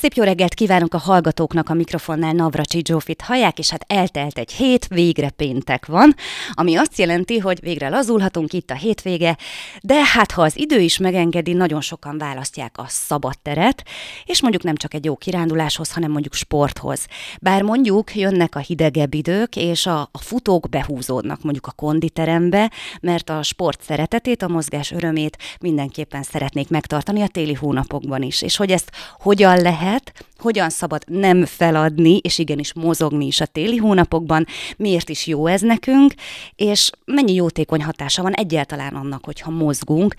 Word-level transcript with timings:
Szép 0.00 0.14
jó 0.14 0.24
reggelt 0.24 0.54
kívánok 0.54 0.94
a 0.94 0.98
hallgatóknak 0.98 1.68
a 1.68 1.74
mikrofonnál 1.74 2.32
Navracsi 2.32 2.82
Zsófit 2.84 3.20
hallják, 3.20 3.58
és 3.58 3.70
hát 3.70 3.84
eltelt 3.86 4.38
egy 4.38 4.52
hét, 4.52 4.86
végre 4.86 5.30
péntek 5.30 5.86
van, 5.86 6.14
ami 6.52 6.76
azt 6.76 6.98
jelenti, 6.98 7.38
hogy 7.38 7.58
végre 7.60 7.88
lazulhatunk 7.88 8.52
itt 8.52 8.70
a 8.70 8.74
hétvége, 8.74 9.36
de 9.80 10.04
hát 10.04 10.30
ha 10.30 10.42
az 10.42 10.58
idő 10.58 10.78
is 10.78 10.98
megengedi, 10.98 11.52
nagyon 11.52 11.80
sokan 11.80 12.18
választják 12.18 12.78
a 12.78 12.84
szabad 12.88 13.38
teret, 13.42 13.82
és 14.24 14.42
mondjuk 14.42 14.62
nem 14.62 14.76
csak 14.76 14.94
egy 14.94 15.04
jó 15.04 15.16
kiránduláshoz, 15.16 15.92
hanem 15.92 16.10
mondjuk 16.10 16.34
sporthoz. 16.34 17.06
Bár 17.40 17.62
mondjuk 17.62 18.14
jönnek 18.14 18.54
a 18.54 18.58
hidegebb 18.58 19.14
idők, 19.14 19.56
és 19.56 19.86
a, 19.86 20.00
a 20.00 20.18
futók 20.18 20.68
behúzódnak 20.68 21.42
mondjuk 21.42 21.66
a 21.66 21.72
konditerembe, 21.72 22.70
mert 23.00 23.30
a 23.30 23.42
sport 23.42 23.82
szeretetét, 23.82 24.42
a 24.42 24.48
mozgás 24.48 24.90
örömét 24.90 25.38
mindenképpen 25.60 26.22
szeretnék 26.22 26.68
megtartani 26.68 27.22
a 27.22 27.28
téli 27.28 27.54
hónapokban 27.54 28.22
is. 28.22 28.42
És 28.42 28.56
hogy 28.56 28.70
ezt 28.70 28.90
hogyan 29.18 29.60
lehet, 29.60 29.88
lehet, 29.90 30.26
hogyan 30.38 30.70
szabad 30.70 31.02
nem 31.06 31.44
feladni, 31.44 32.16
és 32.16 32.38
igenis 32.38 32.72
mozogni 32.72 33.26
is 33.26 33.40
a 33.40 33.46
téli 33.46 33.76
hónapokban, 33.76 34.46
miért 34.76 35.08
is 35.08 35.26
jó 35.26 35.46
ez 35.46 35.60
nekünk, 35.60 36.14
és 36.56 36.90
mennyi 37.04 37.34
jótékony 37.34 37.82
hatása 37.82 38.22
van 38.22 38.32
egyáltalán 38.32 38.94
annak, 38.94 39.24
hogyha 39.24 39.50
mozgunk. 39.50 40.14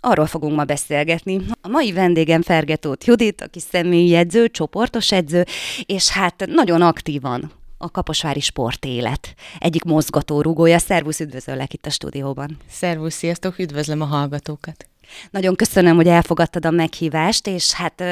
Arról 0.00 0.26
fogunk 0.26 0.56
ma 0.56 0.64
beszélgetni. 0.64 1.40
A 1.60 1.68
mai 1.68 1.92
vendégem 1.92 2.42
Fergetót 2.42 3.04
Judit, 3.04 3.42
aki 3.42 3.60
személyi 3.60 4.14
edző, 4.14 4.48
csoportos 4.48 5.12
edző, 5.12 5.44
és 5.86 6.08
hát 6.08 6.44
nagyon 6.46 6.82
aktívan 6.82 7.50
a 7.78 7.90
Kaposvári 7.90 8.40
Sportélet 8.40 9.34
egyik 9.58 9.84
mozgatórugója. 9.84 10.78
Szervusz, 10.78 11.20
üdvözöllek 11.20 11.72
itt 11.72 11.86
a 11.86 11.90
stúdióban. 11.90 12.56
Szervusz, 12.70 13.14
sziasztok, 13.14 13.58
üdvözlöm 13.58 14.00
a 14.00 14.04
hallgatókat. 14.04 14.88
Nagyon 15.30 15.54
köszönöm, 15.54 15.96
hogy 15.96 16.06
elfogadtad 16.06 16.66
a 16.66 16.70
meghívást, 16.70 17.46
és 17.46 17.72
hát 17.72 18.02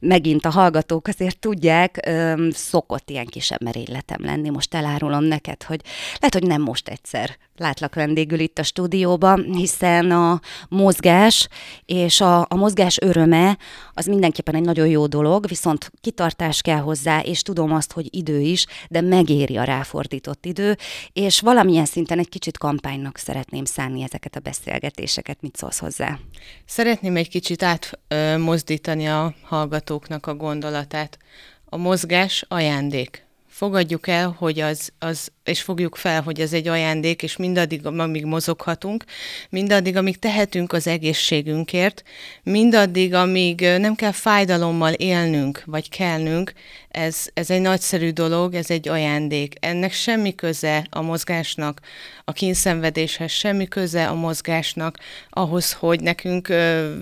megint 0.00 0.44
a 0.44 0.50
hallgatók 0.50 1.06
azért 1.06 1.38
tudják, 1.38 2.10
szokott 2.50 3.10
ilyen 3.10 3.26
kis 3.26 3.50
merényletem 3.64 4.24
lenni. 4.24 4.50
Most 4.50 4.74
elárulom 4.74 5.24
neked, 5.24 5.62
hogy 5.62 5.80
lehet, 6.18 6.34
hogy 6.34 6.46
nem 6.46 6.62
most 6.62 6.88
egyszer 6.88 7.36
látlak 7.56 7.94
vendégül 7.94 8.38
itt 8.38 8.58
a 8.58 8.62
stúdióban, 8.62 9.44
hiszen 9.54 10.10
a 10.10 10.40
mozgás 10.68 11.48
és 11.84 12.20
a, 12.20 12.40
a 12.40 12.54
mozgás 12.54 12.98
öröme 13.00 13.58
az 13.94 14.06
mindenképpen 14.06 14.54
egy 14.54 14.64
nagyon 14.64 14.86
jó 14.86 15.06
dolog, 15.06 15.48
viszont 15.48 15.92
kitartás 16.00 16.60
kell 16.60 16.80
hozzá, 16.80 17.20
és 17.20 17.42
tudom 17.42 17.72
azt, 17.72 17.92
hogy 17.92 18.06
idő 18.10 18.40
is, 18.40 18.66
de 18.88 19.00
megéri 19.00 19.56
a 19.56 19.64
ráfordított 19.64 20.46
idő, 20.46 20.76
és 21.12 21.40
valamilyen 21.40 21.84
szinten 21.84 22.18
egy 22.18 22.28
kicsit 22.28 22.58
kampánynak 22.58 23.16
szeretném 23.16 23.64
szánni 23.64 24.02
ezeket 24.02 24.36
a 24.36 24.40
beszélgetéseket. 24.40 25.40
Mit 25.40 25.56
szólsz 25.56 25.78
hozzá? 25.78 26.18
Szeretném 26.64 27.16
egy 27.16 27.28
kicsit 27.28 27.62
átmozdítani 27.62 29.08
a 29.08 29.34
hallgatóknak 29.42 30.26
a 30.26 30.34
gondolatát. 30.34 31.18
A 31.64 31.76
mozgás 31.76 32.44
ajándék 32.48 33.26
fogadjuk 33.52 34.08
el, 34.08 34.34
hogy 34.38 34.60
az, 34.60 34.92
az, 34.98 35.28
és 35.44 35.62
fogjuk 35.62 35.96
fel, 35.96 36.22
hogy 36.22 36.40
ez 36.40 36.52
egy 36.52 36.68
ajándék, 36.68 37.22
és 37.22 37.36
mindaddig, 37.36 37.86
amíg 37.86 38.24
mozoghatunk, 38.24 39.04
mindaddig, 39.50 39.96
amíg 39.96 40.18
tehetünk 40.18 40.72
az 40.72 40.86
egészségünkért, 40.86 42.02
mindaddig, 42.42 43.14
amíg 43.14 43.60
nem 43.60 43.94
kell 43.94 44.12
fájdalommal 44.12 44.92
élnünk, 44.92 45.62
vagy 45.66 45.88
kelnünk, 45.88 46.52
ez, 46.88 47.26
ez 47.34 47.50
egy 47.50 47.60
nagyszerű 47.60 48.10
dolog, 48.10 48.54
ez 48.54 48.70
egy 48.70 48.88
ajándék. 48.88 49.54
Ennek 49.60 49.92
semmi 49.92 50.34
köze 50.34 50.86
a 50.90 51.02
mozgásnak, 51.02 51.80
a 52.24 52.32
kínszenvedéshez, 52.32 53.30
semmi 53.30 53.68
köze 53.68 54.08
a 54.08 54.14
mozgásnak 54.14 54.98
ahhoz, 55.30 55.72
hogy 55.72 56.00
nekünk 56.00 56.48
ö, 56.48 56.94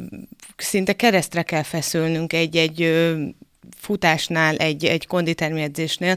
szinte 0.56 0.93
keresztre 0.93 1.43
kell 1.43 1.62
feszülnünk 1.62 2.33
egy-egy 2.33 2.81
futásnál, 3.77 4.57
egy, 4.57 4.85
egy 4.85 5.07
konditermi 5.07 5.63
edzésnél, 5.63 6.17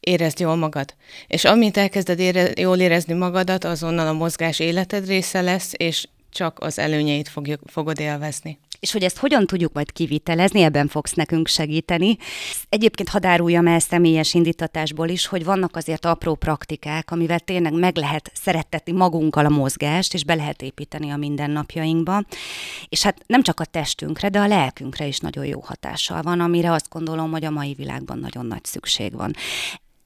érezd 0.00 0.40
jól 0.40 0.56
magad. 0.56 0.94
És 1.26 1.44
amint 1.44 1.76
elkezded 1.76 2.18
ére, 2.18 2.50
jól 2.56 2.78
érezni 2.78 3.14
magadat, 3.14 3.64
azonnal 3.64 4.06
a 4.06 4.12
mozgás 4.12 4.58
életed 4.58 5.06
része 5.06 5.40
lesz, 5.40 5.72
és 5.76 6.06
csak 6.30 6.58
az 6.60 6.78
előnyeit 6.78 7.28
fogjuk, 7.28 7.60
fogod 7.66 8.00
élvezni. 8.00 8.58
És 8.80 8.92
hogy 8.92 9.02
ezt 9.02 9.18
hogyan 9.18 9.46
tudjuk 9.46 9.72
majd 9.72 9.92
kivitelezni, 9.92 10.60
ebben 10.60 10.88
fogsz 10.88 11.12
nekünk 11.12 11.48
segíteni. 11.48 12.16
Egyébként 12.68 13.08
hadd 13.08 13.26
áruljam 13.26 13.66
el 13.66 13.78
személyes 13.78 14.34
indítatásból 14.34 15.08
is, 15.08 15.26
hogy 15.26 15.44
vannak 15.44 15.76
azért 15.76 16.04
apró 16.04 16.34
praktikák, 16.34 17.10
amivel 17.10 17.40
tényleg 17.40 17.72
meg 17.72 17.96
lehet 17.96 18.30
szerettetni 18.34 18.92
magunkkal 18.92 19.44
a 19.44 19.48
mozgást, 19.48 20.14
és 20.14 20.24
be 20.24 20.34
lehet 20.34 20.62
építeni 20.62 21.10
a 21.10 21.16
mindennapjainkba. 21.16 22.22
És 22.88 23.02
hát 23.02 23.22
nem 23.26 23.42
csak 23.42 23.60
a 23.60 23.64
testünkre, 23.64 24.28
de 24.28 24.38
a 24.38 24.46
lelkünkre 24.46 25.06
is 25.06 25.18
nagyon 25.18 25.44
jó 25.44 25.60
hatással 25.60 26.22
van, 26.22 26.40
amire 26.40 26.72
azt 26.72 26.88
gondolom, 26.88 27.30
hogy 27.30 27.44
a 27.44 27.50
mai 27.50 27.74
világban 27.74 28.18
nagyon 28.18 28.46
nagy 28.46 28.64
szükség 28.64 29.12
van. 29.12 29.32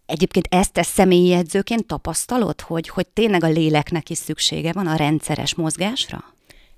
Egyébként 0.06 0.46
ezt 0.50 0.72
te 0.72 0.82
személyi 0.82 1.32
edzőként 1.32 1.86
tapasztalod, 1.86 2.60
hogy, 2.60 2.88
hogy 2.88 3.06
tényleg 3.06 3.44
a 3.44 3.48
léleknek 3.48 4.10
is 4.10 4.18
szüksége 4.18 4.72
van 4.72 4.86
a 4.86 4.96
rendszeres 4.96 5.54
mozgásra? 5.54 6.33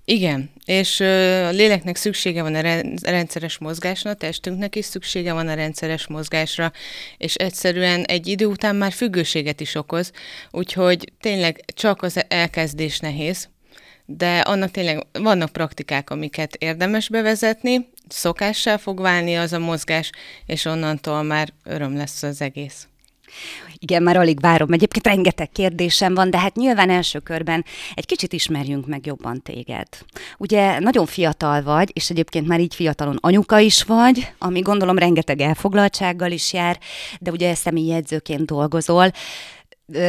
Igen, 0.08 0.50
és 0.64 1.00
a 1.00 1.50
léleknek 1.50 1.96
szüksége 1.96 2.42
van 2.42 2.54
a 2.54 2.60
rendszeres 3.02 3.58
mozgásra, 3.58 4.10
a 4.10 4.14
testünknek 4.14 4.76
is 4.76 4.84
szüksége 4.84 5.32
van 5.32 5.48
a 5.48 5.54
rendszeres 5.54 6.06
mozgásra, 6.06 6.72
és 7.18 7.34
egyszerűen 7.34 8.04
egy 8.04 8.26
idő 8.26 8.46
után 8.46 8.76
már 8.76 8.92
függőséget 8.92 9.60
is 9.60 9.74
okoz, 9.74 10.12
úgyhogy 10.50 11.12
tényleg 11.20 11.64
csak 11.74 12.02
az 12.02 12.24
elkezdés 12.28 12.98
nehéz, 12.98 13.48
de 14.04 14.38
annak 14.38 14.70
tényleg 14.70 15.06
vannak 15.12 15.52
praktikák, 15.52 16.10
amiket 16.10 16.54
érdemes 16.54 17.08
bevezetni, 17.08 17.88
szokássá 18.08 18.76
fog 18.76 19.00
válni 19.00 19.36
az 19.36 19.52
a 19.52 19.58
mozgás, 19.58 20.10
és 20.46 20.64
onnantól 20.64 21.22
már 21.22 21.52
öröm 21.64 21.96
lesz 21.96 22.22
az 22.22 22.40
egész. 22.40 22.88
Igen, 23.78 24.02
már 24.02 24.16
alig 24.16 24.40
várom. 24.40 24.72
Egyébként 24.72 25.06
rengeteg 25.06 25.50
kérdésem 25.50 26.14
van, 26.14 26.30
de 26.30 26.38
hát 26.38 26.56
nyilván 26.56 26.90
első 26.90 27.18
körben 27.18 27.64
egy 27.94 28.06
kicsit 28.06 28.32
ismerjünk 28.32 28.86
meg 28.86 29.06
jobban 29.06 29.42
téged. 29.42 29.88
Ugye 30.38 30.78
nagyon 30.78 31.06
fiatal 31.06 31.62
vagy, 31.62 31.90
és 31.92 32.10
egyébként 32.10 32.46
már 32.46 32.60
így 32.60 32.74
fiatalon 32.74 33.18
anyuka 33.20 33.58
is 33.58 33.82
vagy, 33.82 34.32
ami 34.38 34.60
gondolom 34.60 34.98
rengeteg 34.98 35.40
elfoglaltsággal 35.40 36.30
is 36.30 36.52
jár, 36.52 36.78
de 37.20 37.30
ugye 37.30 37.54
személyi 37.54 37.92
edzőként 37.92 38.46
dolgozol. 38.46 39.10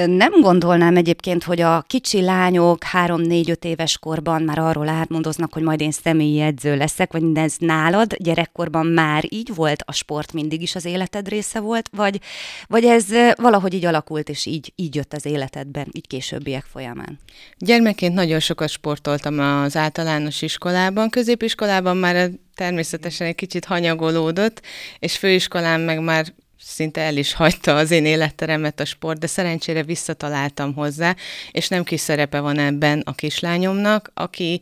Nem 0.05 0.41
gondolnám 0.41 0.95
egyébként, 0.95 1.43
hogy 1.43 1.61
a 1.61 1.83
kicsi 1.88 2.21
lányok 2.21 2.83
három-négy-öt 2.83 3.65
éves 3.65 3.97
korban 3.97 4.41
már 4.41 4.59
arról 4.59 4.88
átmondoznak, 4.88 5.53
hogy 5.53 5.61
majd 5.61 5.81
én 5.81 5.91
személyi 5.91 6.39
edző 6.39 6.75
leszek, 6.75 7.11
vagy 7.11 7.23
ez 7.33 7.55
nálad 7.59 8.15
gyerekkorban 8.17 8.85
már 8.85 9.23
így 9.29 9.55
volt, 9.55 9.83
a 9.85 9.91
sport 9.91 10.33
mindig 10.33 10.61
is 10.61 10.75
az 10.75 10.85
életed 10.85 11.27
része 11.27 11.59
volt, 11.59 11.89
vagy, 11.95 12.19
vagy 12.67 12.83
ez 12.83 13.05
valahogy 13.35 13.73
így 13.73 13.85
alakult, 13.85 14.29
és 14.29 14.45
így, 14.45 14.73
így 14.75 14.95
jött 14.95 15.13
az 15.13 15.25
életedben, 15.25 15.88
így 15.91 16.07
későbbiek 16.07 16.63
folyamán? 16.63 17.19
Gyermekként 17.57 18.13
nagyon 18.13 18.39
sokat 18.39 18.69
sportoltam 18.69 19.39
az 19.39 19.75
általános 19.75 20.41
iskolában, 20.41 21.09
középiskolában 21.09 21.97
már 21.97 22.29
természetesen 22.55 23.27
egy 23.27 23.35
kicsit 23.35 23.65
hanyagolódott, 23.65 24.61
és 24.99 25.17
főiskolán 25.17 25.79
meg 25.79 25.99
már 25.99 26.33
szinte 26.59 27.01
el 27.01 27.18
is 27.18 27.34
hagyta 27.34 27.75
az 27.75 27.91
én 27.91 28.06
életteremet 28.06 28.79
a 28.79 28.85
sport, 28.85 29.19
de 29.19 29.28
szerencsére 29.28 29.84
visszataláltam 29.84 30.73
hozzá, 30.73 31.16
és 31.51 31.68
nem 31.68 31.84
kis 31.84 32.00
szerepe 32.00 32.40
van 32.40 32.59
ebben 32.59 33.01
a 33.06 33.13
kislányomnak, 33.13 34.12
aki 34.13 34.62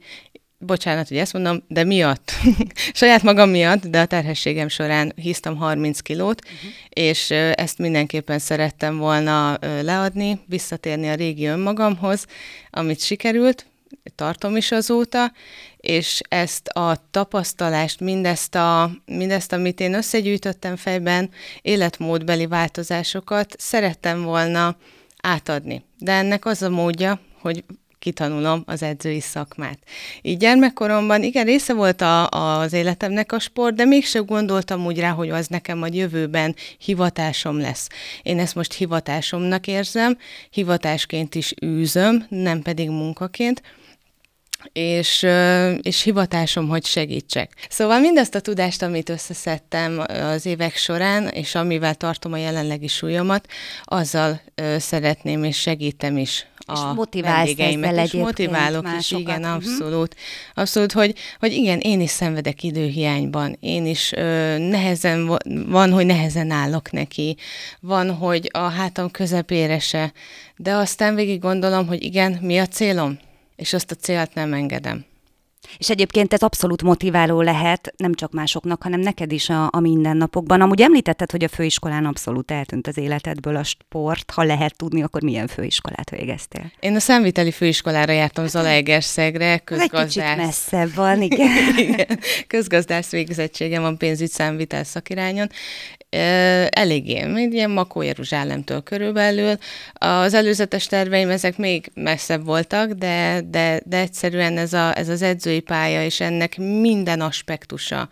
bocsánat, 0.57 1.07
hogy 1.07 1.17
ezt 1.17 1.33
mondom, 1.33 1.63
de 1.67 1.83
miatt, 1.83 2.31
saját 2.93 3.23
magam 3.23 3.49
miatt, 3.49 3.85
de 3.85 3.99
a 3.99 4.05
terhességem 4.05 4.67
során 4.67 5.13
hisztam 5.15 5.55
30 5.55 5.99
kilót, 5.99 6.41
uh-huh. 6.45 6.71
és 6.89 7.31
ezt 7.53 7.77
mindenképpen 7.77 8.39
szerettem 8.39 8.97
volna 8.97 9.57
leadni, 9.81 10.39
visszatérni 10.47 11.09
a 11.09 11.15
régi 11.15 11.45
önmagamhoz, 11.45 12.25
amit 12.69 13.01
sikerült, 13.01 13.65
tartom 14.15 14.55
is 14.55 14.71
azóta, 14.71 15.31
és 15.85 16.21
ezt 16.29 16.67
a 16.67 16.97
tapasztalást, 17.11 17.99
mindezt, 17.99 18.55
a, 18.55 18.91
mindezt, 19.05 19.53
amit 19.53 19.79
én 19.79 19.93
összegyűjtöttem 19.93 20.75
fejben, 20.75 21.29
életmódbeli 21.61 22.47
változásokat 22.47 23.55
szerettem 23.57 24.23
volna 24.23 24.77
átadni. 25.21 25.85
De 25.97 26.11
ennek 26.11 26.45
az 26.45 26.61
a 26.61 26.69
módja, 26.69 27.19
hogy 27.41 27.63
kitanulom 27.99 28.63
az 28.65 28.83
edzői 28.83 29.19
szakmát. 29.19 29.79
Így 30.21 30.37
gyermekkoromban 30.37 31.23
igen, 31.23 31.45
része 31.45 31.73
volt 31.73 32.01
a, 32.01 32.29
az 32.29 32.73
életemnek 32.73 33.31
a 33.31 33.39
sport, 33.39 33.75
de 33.75 33.85
mégsem 33.85 34.25
gondoltam 34.25 34.85
úgy 34.85 34.99
rá, 34.99 35.09
hogy 35.09 35.29
az 35.29 35.47
nekem 35.47 35.81
a 35.81 35.87
jövőben 35.91 36.55
hivatásom 36.77 37.59
lesz. 37.59 37.87
Én 38.23 38.39
ezt 38.39 38.55
most 38.55 38.73
hivatásomnak 38.73 39.67
érzem, 39.67 40.17
hivatásként 40.49 41.35
is 41.35 41.53
űzöm, 41.65 42.25
nem 42.29 42.61
pedig 42.61 42.89
munkaként, 42.89 43.61
és, 44.73 45.25
és 45.81 46.01
hivatásom, 46.01 46.67
hogy 46.67 46.85
segítsek. 46.85 47.51
Szóval 47.69 47.99
mindazt 47.99 48.35
a 48.35 48.39
tudást, 48.39 48.81
amit 48.81 49.09
összeszedtem 49.09 50.03
az 50.07 50.45
évek 50.45 50.75
során, 50.75 51.27
és 51.27 51.55
amivel 51.55 51.95
tartom 51.95 52.33
a 52.33 52.37
jelenlegi 52.37 52.87
súlyomat, 52.87 53.47
azzal 53.83 54.41
szeretném 54.77 55.43
és 55.43 55.59
segítem 55.59 56.17
is 56.17 56.45
a 56.65 57.07
vendégeimet, 57.11 58.05
és 58.05 58.11
motiválok 58.11 58.87
is, 58.99 59.11
igen, 59.11 59.39
uh-huh. 59.39 59.55
abszolút. 59.55 60.15
Abszolút, 60.53 60.91
hogy, 60.91 61.15
hogy 61.39 61.53
igen, 61.53 61.79
én 61.79 62.01
is 62.01 62.09
szenvedek 62.09 62.63
időhiányban, 62.63 63.57
én 63.59 63.85
is 63.85 64.11
ö, 64.11 64.57
nehezen, 64.57 65.39
van, 65.67 65.91
hogy 65.91 66.05
nehezen 66.05 66.51
állok 66.51 66.91
neki, 66.91 67.37
van, 67.79 68.11
hogy 68.11 68.49
a 68.53 68.59
hátam 68.59 69.11
közepére 69.11 69.79
se, 69.79 70.13
de 70.55 70.73
aztán 70.73 71.15
végig 71.15 71.39
gondolom, 71.39 71.87
hogy 71.87 72.03
igen, 72.03 72.39
mi 72.41 72.57
a 72.57 72.67
célom? 72.67 73.19
És 73.55 73.73
azt 73.73 73.91
a 73.91 73.95
célt 73.95 74.33
nem 74.33 74.53
engedem. 74.53 75.05
És 75.77 75.89
egyébként 75.89 76.33
ez 76.33 76.41
abszolút 76.41 76.83
motiváló 76.83 77.41
lehet, 77.41 77.93
nem 77.97 78.13
csak 78.13 78.31
másoknak, 78.31 78.83
hanem 78.83 78.99
neked 78.99 79.31
is 79.31 79.49
a, 79.49 79.69
a 79.71 79.79
mindennapokban. 79.79 80.61
Amúgy 80.61 80.81
említetted, 80.81 81.31
hogy 81.31 81.43
a 81.43 81.47
főiskolán 81.47 82.05
abszolút 82.05 82.51
eltűnt 82.51 82.87
az 82.87 82.97
életedből 82.97 83.55
a 83.55 83.63
sport. 83.63 84.31
Ha 84.31 84.43
lehet 84.43 84.77
tudni, 84.77 85.03
akkor 85.03 85.21
milyen 85.21 85.47
főiskolát 85.47 86.09
végeztél? 86.09 86.71
Én 86.79 86.95
a 86.95 86.99
szemviteli 86.99 87.51
főiskolára 87.51 88.11
jártam 88.11 88.47
Zalaegerszegre, 88.47 89.57
közgazdász. 89.57 90.37
Egy 90.37 90.45
messzebb 90.45 90.93
van, 90.93 91.21
igen. 91.31 91.77
igen. 91.77 92.19
Közgazdász 92.47 93.11
végzettségem 93.11 93.81
van 93.81 93.97
pénzügy 93.97 94.29
számvitel 94.29 94.83
szakirányon, 94.83 95.49
eléggé, 96.69 97.27
ilyen 97.49 97.71
Makó 97.71 98.01
Jeruzsálemtől 98.01 98.81
körülbelül. 98.81 99.57
Az 99.93 100.33
előzetes 100.33 100.85
terveim 100.85 101.29
ezek 101.29 101.57
még 101.57 101.91
messzebb 101.93 102.45
voltak, 102.45 102.91
de, 102.91 103.41
de, 103.49 103.81
de 103.85 103.97
egyszerűen 103.97 104.57
ez, 104.57 104.73
a, 104.73 104.97
ez 104.97 105.09
az 105.09 105.21
edzői 105.21 105.54
pálya, 105.59 106.03
és 106.03 106.19
ennek 106.19 106.57
minden 106.57 107.21
aspektusa, 107.21 108.09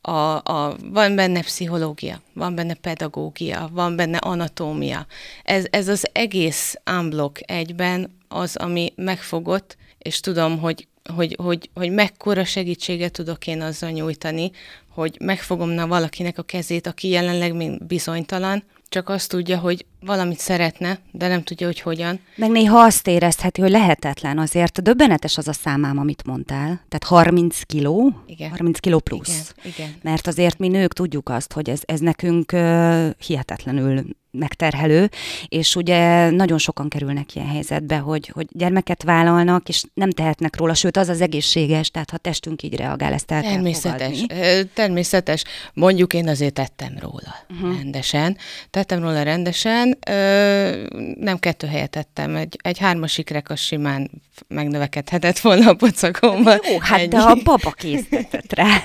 a, 0.00 0.10
a, 0.36 0.76
van 0.82 1.14
benne 1.14 1.40
pszichológia, 1.40 2.22
van 2.32 2.54
benne 2.54 2.74
pedagógia, 2.74 3.68
van 3.72 3.96
benne 3.96 4.16
anatómia. 4.16 5.06
Ez, 5.42 5.64
ez 5.70 5.88
az 5.88 6.08
egész 6.12 6.74
unblock 6.98 7.40
egyben 7.50 8.18
az, 8.28 8.56
ami 8.56 8.92
megfogott, 8.96 9.76
és 9.98 10.20
tudom, 10.20 10.58
hogy 10.58 10.86
hogy, 11.14 11.36
hogy, 11.38 11.70
hogy 11.74 11.90
mekkora 11.90 12.44
segítséget 12.44 13.12
tudok 13.12 13.46
én 13.46 13.62
azzal 13.62 13.90
nyújtani, 13.90 14.50
hogy 14.88 15.16
megfogom 15.20 15.88
valakinek 15.88 16.38
a 16.38 16.42
kezét, 16.42 16.86
aki 16.86 17.08
jelenleg 17.08 17.54
még 17.54 17.84
bizonytalan, 17.86 18.64
csak 18.92 19.08
azt 19.08 19.28
tudja, 19.28 19.58
hogy 19.58 19.86
valamit 20.00 20.38
szeretne, 20.38 20.98
de 21.10 21.28
nem 21.28 21.42
tudja, 21.42 21.66
hogy 21.66 21.80
hogyan. 21.80 22.20
Meg 22.36 22.50
néha 22.50 22.78
azt 22.78 23.06
érezheti, 23.06 23.60
hogy 23.60 23.70
lehetetlen 23.70 24.38
azért. 24.38 24.82
Döbbenetes 24.82 25.38
az 25.38 25.48
a 25.48 25.52
számám, 25.52 25.98
amit 25.98 26.24
mondtál. 26.24 26.66
Tehát 26.88 27.04
30 27.04 27.62
kiló, 27.62 28.22
igen. 28.26 28.50
30 28.50 28.78
kiló 28.78 28.98
plusz. 28.98 29.54
Igen, 29.62 29.72
igen. 29.74 29.94
Mert 30.02 30.26
azért 30.26 30.58
mi 30.58 30.68
nők 30.68 30.92
tudjuk 30.92 31.28
azt, 31.28 31.52
hogy 31.52 31.70
ez, 31.70 31.80
ez 31.84 32.00
nekünk 32.00 32.52
uh, 32.52 33.10
hihetetlenül 33.26 34.04
megterhelő, 34.32 35.10
és 35.48 35.76
ugye 35.76 36.30
nagyon 36.30 36.58
sokan 36.58 36.88
kerülnek 36.88 37.34
ilyen 37.34 37.48
helyzetbe, 37.48 37.96
hogy, 37.96 38.28
hogy 38.28 38.46
gyermeket 38.50 39.02
vállalnak, 39.02 39.68
és 39.68 39.82
nem 39.94 40.10
tehetnek 40.10 40.56
róla, 40.56 40.74
sőt 40.74 40.96
az 40.96 41.08
az 41.08 41.20
egészséges, 41.20 41.90
tehát 41.90 42.10
ha 42.10 42.16
testünk 42.16 42.62
így 42.62 42.76
reagál, 42.76 43.12
ezt 43.12 43.30
el 43.30 43.42
Természetes, 43.42 44.24
kell 44.28 44.62
természetes. 44.74 45.44
Mondjuk 45.74 46.14
én 46.14 46.28
azért 46.28 46.54
tettem 46.54 46.94
róla 47.00 47.34
uh-huh. 47.50 47.76
rendesen. 47.76 48.36
Tettem 48.70 49.00
róla 49.02 49.22
rendesen, 49.22 49.98
ö, 50.08 50.86
nem 51.20 51.38
kettő 51.38 51.66
helyet 51.66 51.90
tettem, 51.90 52.36
egy, 52.36 52.56
egy 52.62 52.78
hármas 52.78 53.18
ikrek 53.18 53.50
az 53.50 53.60
simán 53.60 54.10
megnövekedhetett 54.48 55.38
volna 55.38 55.70
a 55.70 55.74
pocakomban. 55.74 56.58
Jó, 56.70 56.78
hát 56.78 56.98
Ennyi. 56.98 57.08
de 57.08 57.18
a 57.18 57.34
baba 57.44 57.70
készített 57.70 58.52
rá. 58.54 58.82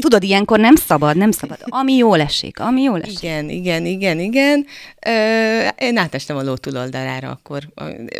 Tudod, 0.00 0.22
ilyenkor 0.22 0.58
nem 0.58 0.74
szabad, 0.74 1.16
nem 1.16 1.30
szabad. 1.30 1.58
Ami 1.64 1.94
jól 1.94 2.20
esik, 2.20 2.60
ami 2.60 2.82
jól 2.82 3.00
esik. 3.00 3.22
Igen, 3.22 3.48
igen, 3.48 3.86
igen, 3.86 4.18
igen 4.18 4.47
igen. 4.48 4.66
Én 5.78 5.96
átestem 5.96 6.36
a 6.36 6.42
ló 6.42 6.56
túloldalára 6.56 7.30
akkor. 7.30 7.68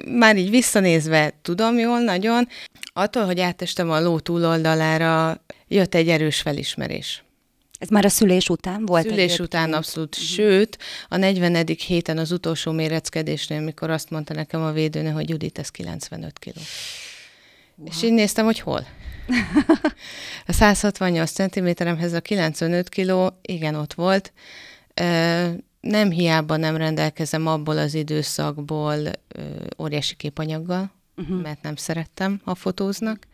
Már 0.05 0.37
így 0.37 0.51
visszanézve 0.51 1.33
tudom 1.43 1.79
jól 1.79 2.01
nagyon. 2.01 2.49
Attól, 2.93 3.25
hogy 3.25 3.41
átestem 3.41 3.91
a 3.91 4.01
ló 4.01 4.19
túloldalára, 4.19 5.45
jött 5.69 5.95
egy 5.95 6.09
erős 6.09 6.41
felismerés. 6.41 7.23
Ez 7.79 7.89
már 7.89 8.05
a 8.05 8.09
szülés 8.09 8.49
után 8.49 8.87
volt? 8.87 9.09
Szülés 9.09 9.25
egyet? 9.25 9.41
után 9.41 9.73
abszolút. 9.73 10.15
Uh-huh. 10.15 10.31
Sőt, 10.31 10.79
a 11.09 11.17
40. 11.17 11.67
héten 11.87 12.19
az 12.19 12.33
utolsó 12.33 12.73
méreckedésnél, 12.73 13.59
amikor 13.59 13.91
azt 13.91 14.11
mondta 14.11 14.35
nekem 14.35 14.63
a 14.63 14.73
védőnő, 14.73 15.11
hogy 15.11 15.29
Judit, 15.29 15.59
ez 15.59 15.69
95 15.69 16.39
kiló. 16.39 16.61
Wow. 17.77 17.89
És 17.91 18.03
így 18.03 18.13
néztem, 18.13 18.45
hogy 18.45 18.61
hol. 18.61 18.87
a 20.47 20.53
168 20.53 21.31
cm-emhez 21.31 22.13
a 22.13 22.21
95 22.21 22.89
kiló, 22.89 23.39
igen, 23.43 23.75
ott 23.75 23.95
volt 23.95 24.33
nem 25.81 26.11
hiába 26.11 26.57
nem 26.57 26.77
rendelkezem 26.77 27.47
abból 27.47 27.79
az 27.79 27.95
időszakból 27.95 28.97
ö, 29.29 29.43
óriási 29.79 30.17
képanyaggal, 30.17 30.93
uh-huh. 31.17 31.41
mert 31.41 31.63
nem 31.63 31.77
szerettem, 31.77 32.41
ha 32.45 32.55
fotóznak, 32.55 33.27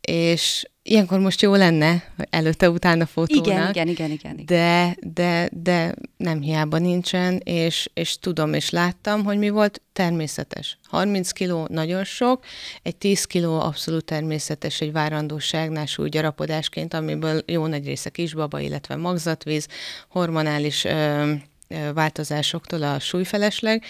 és 0.00 0.70
ilyenkor 0.90 1.18
most 1.18 1.42
jó 1.42 1.54
lenne, 1.54 2.02
előtte-utána 2.30 3.06
fotónak. 3.06 3.46
Igen, 3.46 3.68
igen, 3.68 3.88
igen, 3.88 4.10
igen, 4.10 4.38
igen. 4.38 4.44
De, 4.46 4.96
de, 5.00 5.48
de 5.52 5.94
nem 6.16 6.40
hiába 6.40 6.78
nincsen, 6.78 7.40
és, 7.44 7.90
és 7.94 8.18
tudom, 8.18 8.54
és 8.54 8.70
láttam, 8.70 9.24
hogy 9.24 9.38
mi 9.38 9.48
volt 9.48 9.82
természetes. 9.92 10.78
30 10.88 11.30
kiló 11.30 11.66
nagyon 11.70 12.04
sok, 12.04 12.44
egy 12.82 12.96
10 12.96 13.24
kiló 13.24 13.60
abszolút 13.60 14.04
természetes, 14.04 14.80
egy 14.80 14.92
várandóságnál 14.92 15.86
súlygyarapodásként, 15.86 16.94
amiből 16.94 17.42
jó 17.46 17.66
nagy 17.66 17.84
része 17.84 18.10
kisbaba, 18.10 18.60
illetve 18.60 18.96
magzatvíz, 18.96 19.66
hormonális 20.08 20.84
ö, 20.84 21.32
ö, 21.68 21.92
változásoktól 21.92 22.82
a 22.82 22.98
súlyfelesleg. 22.98 23.84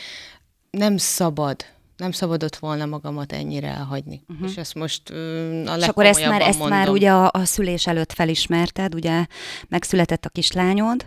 Nem 0.71 0.97
szabad 0.97 1.65
nem 2.01 2.13
szabadott 2.13 2.57
volna 2.57 2.87
magamat 2.87 3.33
ennyire 3.33 3.69
elhagyni. 3.69 4.23
Uh-huh. 4.29 4.49
És 4.49 4.57
ezt 4.57 4.75
most 4.75 5.11
uh, 5.11 5.17
a 5.67 5.77
És 5.77 5.87
akkor 5.87 6.05
ezt 6.05 6.27
már, 6.27 6.41
ezt 6.41 6.59
mondom. 6.59 6.79
már 6.79 6.89
ugye 6.89 7.11
a, 7.11 7.31
a 7.33 7.45
szülés 7.45 7.87
előtt 7.87 8.13
felismerted, 8.13 8.95
ugye 8.95 9.27
megszületett 9.69 10.25
a 10.25 10.29
kislányod, 10.29 11.07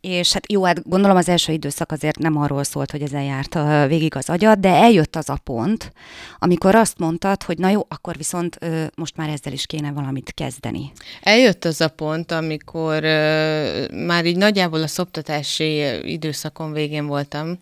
és 0.00 0.32
hát 0.32 0.52
jó, 0.52 0.64
hát 0.64 0.88
gondolom 0.88 1.16
az 1.16 1.28
első 1.28 1.52
időszak 1.52 1.92
azért 1.92 2.18
nem 2.18 2.36
arról 2.36 2.64
szólt, 2.64 2.90
hogy 2.90 3.02
ezen 3.02 3.22
járt 3.22 3.54
a, 3.54 3.86
végig 3.86 4.16
az 4.16 4.28
agyad, 4.28 4.58
de 4.58 4.68
eljött 4.68 5.16
az 5.16 5.28
a 5.28 5.38
pont, 5.44 5.92
amikor 6.38 6.74
azt 6.74 6.98
mondtad, 6.98 7.42
hogy 7.42 7.58
na 7.58 7.68
jó, 7.68 7.86
akkor 7.88 8.16
viszont 8.16 8.56
ö, 8.60 8.84
most 8.94 9.16
már 9.16 9.28
ezzel 9.28 9.52
is 9.52 9.66
kéne 9.66 9.92
valamit 9.92 10.32
kezdeni. 10.34 10.92
Eljött 11.22 11.64
az 11.64 11.80
a 11.80 11.88
pont, 11.88 12.32
amikor 12.32 13.04
ö, 13.04 13.84
már 14.06 14.24
így 14.24 14.36
nagyjából 14.36 14.82
a 14.82 14.86
szoptatási 14.86 15.82
időszakon 16.12 16.72
végén 16.72 17.06
voltam, 17.06 17.58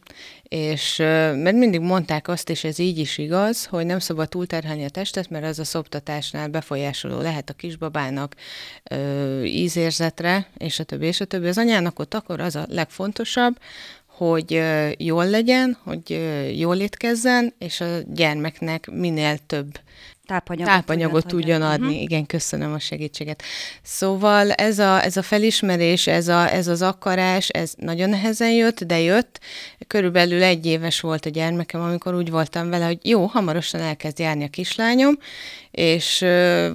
és 0.48 0.96
mert 0.96 1.56
mindig 1.56 1.80
mondták 1.80 2.28
azt, 2.28 2.50
és 2.50 2.64
ez 2.64 2.78
így 2.78 2.98
is 2.98 3.18
igaz, 3.18 3.64
hogy 3.64 3.86
nem 3.86 3.98
szabad 3.98 4.28
túlterhelni 4.28 4.84
a 4.84 4.88
testet, 4.88 5.30
mert 5.30 5.44
az 5.44 5.58
a 5.58 5.64
szoptatásnál 5.64 6.48
befolyásoló 6.48 7.20
lehet 7.20 7.50
a 7.50 7.54
kisbabának 7.54 8.34
ö, 8.90 9.42
ízérzetre, 9.42 10.46
és 10.56 10.78
a 10.78 10.84
többi, 10.84 11.06
és 11.06 11.20
a 11.20 11.24
többi. 11.24 11.46
Az 11.46 11.58
anyának 11.58 11.98
ott 11.98 12.14
akkor 12.14 12.40
az 12.40 12.56
a 12.56 12.66
legfontosabb, 12.68 13.58
hogy 14.06 14.62
jól 14.98 15.30
legyen, 15.30 15.78
hogy 15.82 16.20
jól 16.58 16.76
étkezzen, 16.76 17.54
és 17.58 17.80
a 17.80 17.86
gyermeknek 18.06 18.90
minél 18.90 19.38
több 19.46 19.78
tápanyagot, 20.26 20.72
tápanyagot 20.74 21.26
tudjon 21.26 21.62
adni. 21.62 21.86
Uh-huh. 21.86 22.02
Igen, 22.02 22.26
köszönöm 22.26 22.72
a 22.72 22.78
segítséget. 22.78 23.42
Szóval 23.82 24.52
ez 24.52 24.78
a, 24.78 25.04
ez 25.04 25.16
a 25.16 25.22
felismerés, 25.22 26.06
ez, 26.06 26.28
a, 26.28 26.52
ez 26.52 26.66
az 26.66 26.82
akarás, 26.82 27.48
ez 27.48 27.72
nagyon 27.76 28.10
nehezen 28.10 28.50
jött, 28.50 28.84
de 28.84 29.00
jött. 29.00 29.40
Körülbelül 29.86 30.42
egy 30.42 30.66
éves 30.66 31.00
volt 31.00 31.26
a 31.26 31.30
gyermekem, 31.30 31.80
amikor 31.80 32.14
úgy 32.14 32.30
voltam 32.30 32.70
vele, 32.70 32.86
hogy 32.86 32.98
jó, 33.02 33.24
hamarosan 33.24 33.80
elkezd 33.80 34.18
járni 34.18 34.44
a 34.44 34.48
kislányom, 34.48 35.18
és 35.70 36.18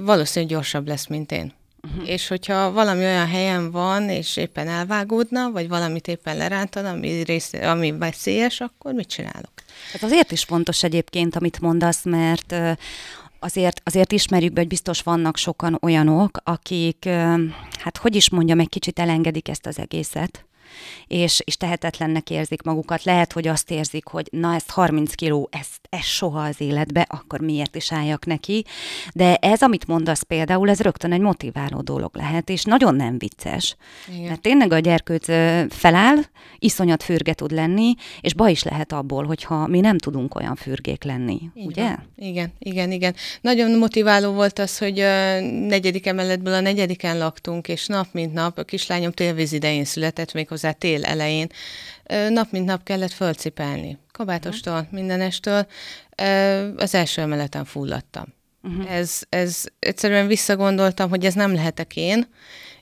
valószínűleg 0.01 0.53
gyorsabb 0.53 0.87
lesz, 0.87 1.07
mint 1.07 1.31
én. 1.31 1.53
Uh-huh. 1.83 2.09
És 2.09 2.27
hogyha 2.27 2.71
valami 2.71 3.03
olyan 3.03 3.27
helyen 3.27 3.71
van, 3.71 4.09
és 4.09 4.37
éppen 4.37 4.67
elvágódna, 4.67 5.51
vagy 5.51 5.67
valamit 5.67 6.07
éppen 6.07 6.37
lerántana, 6.37 6.89
ami, 6.89 7.23
rész, 7.23 7.53
ami 7.53 7.91
veszélyes, 7.91 8.59
akkor 8.59 8.93
mit 8.93 9.07
csinálok? 9.07 9.51
Hát 9.91 10.03
azért 10.03 10.31
is 10.31 10.43
fontos 10.43 10.83
egyébként, 10.83 11.35
amit 11.35 11.59
mondasz, 11.59 12.03
mert 12.03 12.55
azért, 13.41 13.81
azért 13.83 14.11
ismerjük 14.11 14.53
be, 14.53 14.59
hogy 14.59 14.69
biztos 14.69 15.01
vannak 15.01 15.37
sokan 15.37 15.77
olyanok, 15.81 16.37
akik, 16.43 17.05
hát 17.79 17.97
hogy 17.97 18.15
is 18.15 18.29
mondjam, 18.29 18.59
egy 18.59 18.69
kicsit 18.69 18.99
elengedik 18.99 19.47
ezt 19.47 19.65
az 19.65 19.79
egészet, 19.79 20.45
és, 21.07 21.41
és 21.45 21.57
tehetetlennek 21.57 22.29
érzik 22.29 22.61
magukat. 22.61 23.03
Lehet, 23.03 23.31
hogy 23.33 23.47
azt 23.47 23.71
érzik, 23.71 24.05
hogy 24.05 24.27
na, 24.31 24.53
ez 24.53 24.63
30 24.67 25.13
kiló, 25.13 25.49
ezt, 25.51 25.79
ez 25.89 26.03
soha 26.03 26.43
az 26.43 26.61
életbe, 26.61 27.05
akkor 27.09 27.39
miért 27.39 27.75
is 27.75 27.91
álljak 27.91 28.25
neki. 28.25 28.65
De 29.13 29.35
ez, 29.35 29.61
amit 29.61 29.87
mondasz 29.87 30.21
például, 30.21 30.69
ez 30.69 30.79
rögtön 30.79 31.11
egy 31.11 31.19
motiváló 31.19 31.81
dolog 31.81 32.15
lehet, 32.15 32.49
és 32.49 32.63
nagyon 32.63 32.95
nem 32.95 33.17
vicces. 33.17 33.75
Igen. 34.07 34.21
Mert 34.21 34.41
tényleg 34.41 34.71
a 34.71 34.79
gyerkőc 34.79 35.25
feláll, 35.73 36.17
iszonyat 36.59 37.03
fürge 37.03 37.33
tud 37.33 37.51
lenni, 37.51 37.93
és 38.21 38.33
baj 38.33 38.51
is 38.51 38.63
lehet 38.63 38.91
abból, 38.91 39.25
hogyha 39.25 39.67
mi 39.67 39.79
nem 39.79 39.97
tudunk 39.97 40.35
olyan 40.35 40.55
fürgék 40.55 41.03
lenni, 41.03 41.39
Így 41.53 41.65
ugye? 41.65 41.83
Van. 41.83 42.09
Igen, 42.15 42.53
igen, 42.59 42.91
igen. 42.91 43.15
Nagyon 43.41 43.77
motiváló 43.77 44.31
volt 44.31 44.59
az, 44.59 44.77
hogy 44.77 44.99
a 44.99 45.39
negyedik 45.41 46.05
emeletből 46.05 46.53
a 46.53 46.59
negyediken 46.59 47.17
laktunk, 47.17 47.67
és 47.67 47.87
nap 47.87 48.07
mint 48.11 48.33
nap, 48.33 48.57
a 48.57 48.63
kislányom 48.63 49.11
télvíz 49.11 49.51
idején 49.51 49.85
született, 49.85 50.33
még 50.33 50.49
méghozzá 50.61 50.71
tél 50.71 51.05
elején, 51.05 51.47
nap 52.29 52.51
mint 52.51 52.65
nap 52.65 52.83
kellett 52.83 53.11
fölcipelni. 53.11 53.97
Kabátostól, 54.11 54.73
uh-huh. 54.73 54.91
mindenestől. 54.91 55.67
Az 56.77 56.95
első 56.95 57.21
emeleten 57.21 57.65
fulladtam. 57.65 58.25
Uh-huh. 58.63 58.93
Ez, 58.93 59.19
ez 59.29 59.63
egyszerűen 59.79 60.27
visszagondoltam, 60.27 61.09
hogy 61.09 61.25
ez 61.25 61.33
nem 61.33 61.53
lehetek 61.53 61.95
én, 61.95 62.27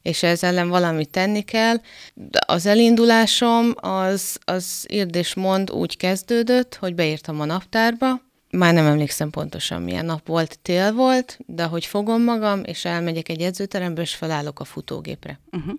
és 0.01 0.23
ez 0.23 0.43
ellen 0.43 0.69
valamit 0.69 1.09
tenni 1.09 1.41
kell. 1.41 1.75
De 2.13 2.39
az 2.45 2.65
elindulásom 2.65 3.73
az, 3.75 4.37
az 4.45 4.85
írd 4.89 5.15
és 5.15 5.33
mond 5.33 5.71
úgy 5.71 5.97
kezdődött, 5.97 6.75
hogy 6.75 6.95
beírtam 6.95 7.41
a 7.41 7.45
naptárba, 7.45 8.27
már 8.51 8.73
nem 8.73 8.85
emlékszem 8.85 9.29
pontosan 9.29 9.81
milyen 9.81 10.05
nap 10.05 10.27
volt, 10.27 10.59
tél 10.61 10.93
volt, 10.93 11.39
de 11.45 11.63
hogy 11.63 11.85
fogom 11.85 12.23
magam, 12.23 12.63
és 12.63 12.85
elmegyek 12.85 13.29
egy 13.29 13.41
edzőterembe, 13.41 14.01
és 14.01 14.15
felállok 14.15 14.59
a 14.59 14.63
futógépre. 14.63 15.39
Uh-huh. 15.51 15.73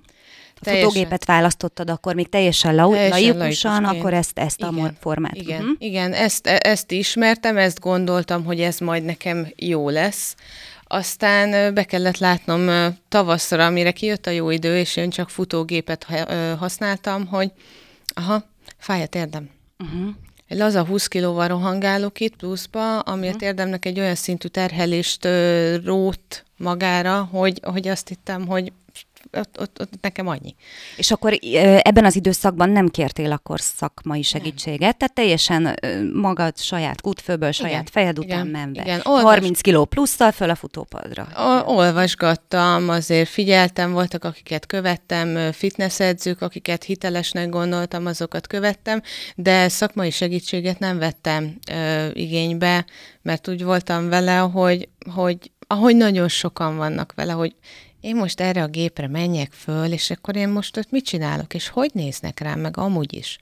Teljesen. 0.60 0.88
futógépet 0.88 1.24
választottad, 1.24 1.90
akkor 1.90 2.14
még 2.14 2.28
teljesen, 2.28 2.74
lau- 2.74 2.94
teljesen 2.94 3.36
laikusan, 3.36 3.84
akkor 3.84 4.14
ezt, 4.14 4.38
ezt 4.38 4.58
igen, 4.58 4.84
a 4.84 4.92
formát. 5.00 5.36
Igen, 5.36 5.60
uh-huh. 5.60 5.76
igen 5.78 6.12
ezt, 6.12 6.46
ezt 6.46 6.90
ismertem, 6.90 7.56
ezt 7.56 7.80
gondoltam, 7.80 8.44
hogy 8.44 8.60
ez 8.60 8.78
majd 8.78 9.04
nekem 9.04 9.46
jó 9.56 9.88
lesz. 9.88 10.34
Aztán 10.84 11.74
be 11.74 11.84
kellett 11.84 12.18
látnom 12.18 12.94
tavaszra, 13.08 13.66
amire 13.66 13.90
kijött 13.90 14.26
a 14.26 14.30
jó 14.30 14.50
idő, 14.50 14.78
és 14.78 14.96
én 14.96 15.10
csak 15.10 15.30
futógépet 15.30 16.06
használtam, 16.58 17.26
hogy 17.26 17.52
aha, 18.14 18.44
fáj 18.78 19.02
a 19.02 19.06
térdem. 19.06 19.50
Uh-huh. 19.78 20.14
Egy 20.48 20.58
laza 20.58 20.84
20 20.84 21.06
kilóval 21.06 21.48
rohangálok 21.48 22.20
itt 22.20 22.36
pluszba, 22.36 22.98
ami 22.98 23.28
a 23.28 23.36
térdemnek 23.36 23.84
egy 23.84 24.00
olyan 24.00 24.14
szintű 24.14 24.48
terhelést 24.48 25.28
rót 25.84 26.44
magára, 26.56 27.28
hogy, 27.30 27.60
hogy 27.62 27.88
azt 27.88 28.08
hittem, 28.08 28.46
hogy 28.46 28.72
ott, 29.32 29.60
ott, 29.60 29.80
ott 29.80 29.92
nekem 30.00 30.26
annyi. 30.26 30.54
És 30.96 31.10
akkor 31.10 31.38
ebben 31.82 32.04
az 32.04 32.16
időszakban 32.16 32.70
nem 32.70 32.88
kértél 32.88 33.32
akkor 33.32 33.60
szakmai 33.60 34.22
segítséget, 34.22 34.80
nem. 34.80 34.92
tehát 34.92 35.14
teljesen 35.14 35.78
magad 36.12 36.58
saját 36.58 37.06
útfőből, 37.06 37.50
saját 37.52 37.72
igen, 37.72 37.84
fejed 37.84 38.18
után 38.18 38.46
igen, 38.46 38.46
menve. 38.46 38.82
Igen, 38.82 39.00
olvas... 39.04 39.22
30 39.22 39.60
kiló 39.60 39.84
plusszal 39.84 40.32
föl 40.32 40.50
a 40.50 40.54
futópadra. 40.54 41.26
O- 41.36 41.68
olvasgattam, 41.76 42.88
azért 42.88 43.28
figyeltem, 43.28 43.92
voltak 43.92 44.24
akiket 44.24 44.66
követtem, 44.66 45.52
fitnessedzők, 45.52 46.42
akiket 46.42 46.84
hitelesnek 46.84 47.48
gondoltam, 47.48 48.06
azokat 48.06 48.46
követtem, 48.46 49.02
de 49.36 49.68
szakmai 49.68 50.10
segítséget 50.10 50.78
nem 50.78 50.98
vettem 50.98 51.58
ö, 51.72 52.08
igénybe, 52.12 52.84
mert 53.22 53.48
úgy 53.48 53.64
voltam 53.64 54.08
vele, 54.08 54.36
hogy, 54.36 54.88
hogy 55.14 55.50
ahogy 55.66 55.96
nagyon 55.96 56.28
sokan 56.28 56.76
vannak 56.76 57.12
vele, 57.14 57.32
hogy 57.32 57.54
én 58.00 58.16
most 58.16 58.40
erre 58.40 58.62
a 58.62 58.66
gépre 58.66 59.08
menjek 59.08 59.52
föl, 59.52 59.92
és 59.92 60.10
akkor 60.10 60.36
én 60.36 60.48
most 60.48 60.76
ott 60.76 60.90
mit 60.90 61.04
csinálok, 61.04 61.54
és 61.54 61.68
hogy 61.68 61.90
néznek 61.92 62.40
rám, 62.40 62.60
meg 62.60 62.76
amúgy 62.76 63.14
is. 63.14 63.38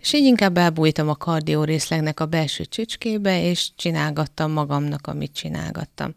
És 0.00 0.12
így 0.12 0.24
inkább 0.24 0.56
elbújtam 0.56 1.08
a 1.08 1.14
kardió 1.14 1.64
részlegnek 1.64 2.20
a 2.20 2.26
belső 2.26 2.64
csücskébe, 2.64 3.42
és 3.44 3.70
csinálgattam 3.76 4.52
magamnak, 4.52 5.06
amit 5.06 5.32
csinálgattam. 5.32 6.14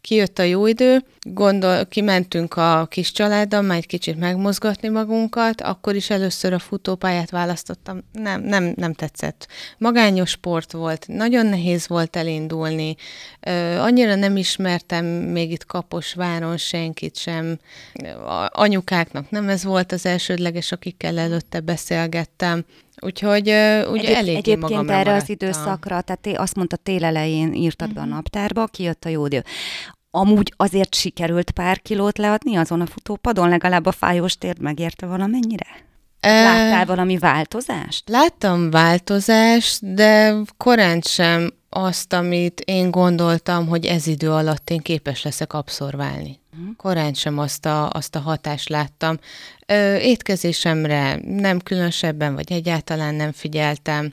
Kijött 0.00 0.38
a 0.38 0.42
jó 0.42 0.66
idő, 0.66 1.04
gondol, 1.22 1.86
kimentünk 1.86 2.56
a 2.56 2.86
kis 2.90 3.12
családdal, 3.12 3.62
már 3.62 3.76
egy 3.76 3.86
kicsit 3.86 4.18
megmozgatni 4.18 4.88
magunkat, 4.88 5.60
akkor 5.60 5.94
is 5.94 6.10
először 6.10 6.52
a 6.52 6.58
futópályát 6.58 7.30
választottam, 7.30 8.04
nem, 8.12 8.42
nem, 8.42 8.72
nem 8.76 8.92
tetszett. 8.92 9.46
Magányos 9.78 10.30
sport 10.30 10.72
volt, 10.72 11.06
nagyon 11.08 11.46
nehéz 11.46 11.88
volt 11.88 12.16
elindulni, 12.16 12.96
annyira 13.78 14.14
nem 14.14 14.36
ismertem 14.36 15.04
még 15.06 15.50
itt 15.50 15.66
Kaposváron 15.66 16.56
senkit 16.56 17.16
sem, 17.16 17.31
sem 17.32 17.58
anyukáknak 18.48 19.30
nem 19.30 19.48
ez 19.48 19.64
volt 19.64 19.92
az 19.92 20.06
elsődleges, 20.06 20.72
akikkel 20.72 21.18
előtte 21.18 21.60
beszélgettem. 21.60 22.64
Úgyhogy 23.00 23.48
uh, 23.48 23.90
ugye 23.90 24.08
Egyéb, 24.08 24.16
elég 24.16 24.36
Egyébként 24.36 24.72
erre 24.72 24.82
maradtam. 24.82 25.14
az 25.14 25.28
időszakra, 25.28 26.00
tehát 26.00 26.20
té, 26.20 26.32
azt 26.32 26.54
mondta 26.54 26.76
tél 26.76 27.04
elején 27.04 27.52
írtad 27.54 27.88
uh-huh. 27.88 27.94
be 27.94 28.00
a 28.00 28.04
mhm. 28.06 28.14
naptárba, 28.14 28.66
kijött 28.66 29.04
a 29.04 29.08
jó 29.08 29.26
idő. 29.26 29.44
Amúgy 30.10 30.52
azért 30.56 30.94
sikerült 30.94 31.50
pár 31.50 31.80
kilót 31.80 32.18
leadni 32.18 32.56
azon 32.56 32.80
a 32.80 32.86
futópadon, 32.86 33.48
legalább 33.48 33.86
a 33.86 33.92
fájós 33.92 34.36
térd 34.36 34.60
megérte 34.60 35.06
valamennyire? 35.06 35.66
Láttál 36.20 36.86
valami 36.86 37.18
változást? 37.18 38.08
Láttam 38.08 38.70
változást, 38.70 39.94
de 39.94 40.34
korán 40.56 41.00
sem 41.00 41.52
azt, 41.68 42.12
amit 42.12 42.60
én 42.60 42.90
gondoltam, 42.90 43.66
hogy 43.66 43.86
ez 43.86 44.06
idő 44.06 44.30
alatt 44.30 44.70
én 44.70 44.80
képes 44.80 45.22
leszek 45.22 45.52
abszorválni. 45.52 46.41
Uh-huh. 46.58 46.76
Korán 46.76 47.14
sem 47.14 47.38
azt 47.38 47.66
a, 47.66 47.90
azt 47.90 48.16
a 48.16 48.18
hatást 48.18 48.68
láttam. 48.68 49.18
Ö, 49.66 49.96
étkezésemre 49.96 51.20
nem 51.24 51.58
különösebben, 51.58 52.34
vagy 52.34 52.52
egyáltalán 52.52 53.14
nem 53.14 53.32
figyeltem. 53.32 54.12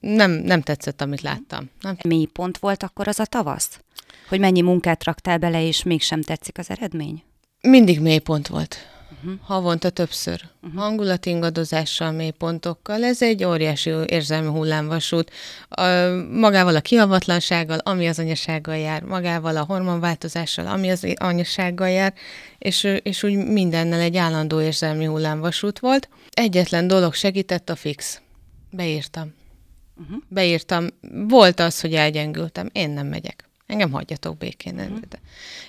Nem, 0.00 0.30
nem 0.30 0.62
tetszett, 0.62 1.00
amit 1.00 1.20
láttam. 1.20 1.70
Nem. 1.80 1.96
Mi 2.08 2.28
pont 2.32 2.58
volt 2.58 2.82
akkor 2.82 3.08
az 3.08 3.20
a 3.20 3.24
tavasz? 3.24 3.80
Hogy 4.28 4.40
mennyi 4.40 4.60
munkát 4.60 5.04
raktál 5.04 5.38
bele, 5.38 5.66
és 5.66 5.82
mégsem 5.82 6.22
tetszik 6.22 6.58
az 6.58 6.70
eredmény? 6.70 7.22
Mindig 7.60 8.00
mélypont 8.00 8.48
volt 8.48 8.76
uh-huh. 9.24 9.40
havonta 9.42 9.90
többször. 9.90 10.40
Uh-huh. 10.62 10.80
Hangulatingadozással, 10.80 12.12
mélypontokkal. 12.12 13.04
Ez 13.04 13.22
egy 13.22 13.44
óriási 13.44 13.90
érzelmi 14.06 14.48
hullámvasút. 14.48 15.30
A, 15.68 15.82
magával 16.30 16.76
a 16.76 16.80
kihavatlansággal, 16.80 17.78
ami 17.78 18.06
az 18.06 18.18
anyasággal 18.18 18.76
jár, 18.76 19.02
magával 19.02 19.56
a 19.56 19.64
hormonváltozással, 19.64 20.66
ami 20.66 20.90
az 20.90 21.06
anyasággal 21.14 21.88
jár, 21.88 22.14
és, 22.58 22.84
és 23.02 23.22
úgy 23.22 23.36
mindennel 23.36 24.00
egy 24.00 24.16
állandó 24.16 24.60
érzelmi 24.60 25.04
hullámvasút 25.04 25.78
volt. 25.78 26.08
Egyetlen 26.30 26.86
dolog 26.86 27.14
segített 27.14 27.70
a 27.70 27.76
fix. 27.76 28.20
Beírtam. 28.70 29.34
Uh-huh. 30.00 30.16
Beírtam. 30.28 30.86
Volt 31.28 31.60
az, 31.60 31.80
hogy 31.80 31.94
elgyengültem. 31.94 32.68
Én 32.72 32.90
nem 32.90 33.06
megyek. 33.06 33.50
Engem 33.72 33.90
hagyjatok 33.90 34.36
békén. 34.36 34.78
Uh-huh. 34.78 34.98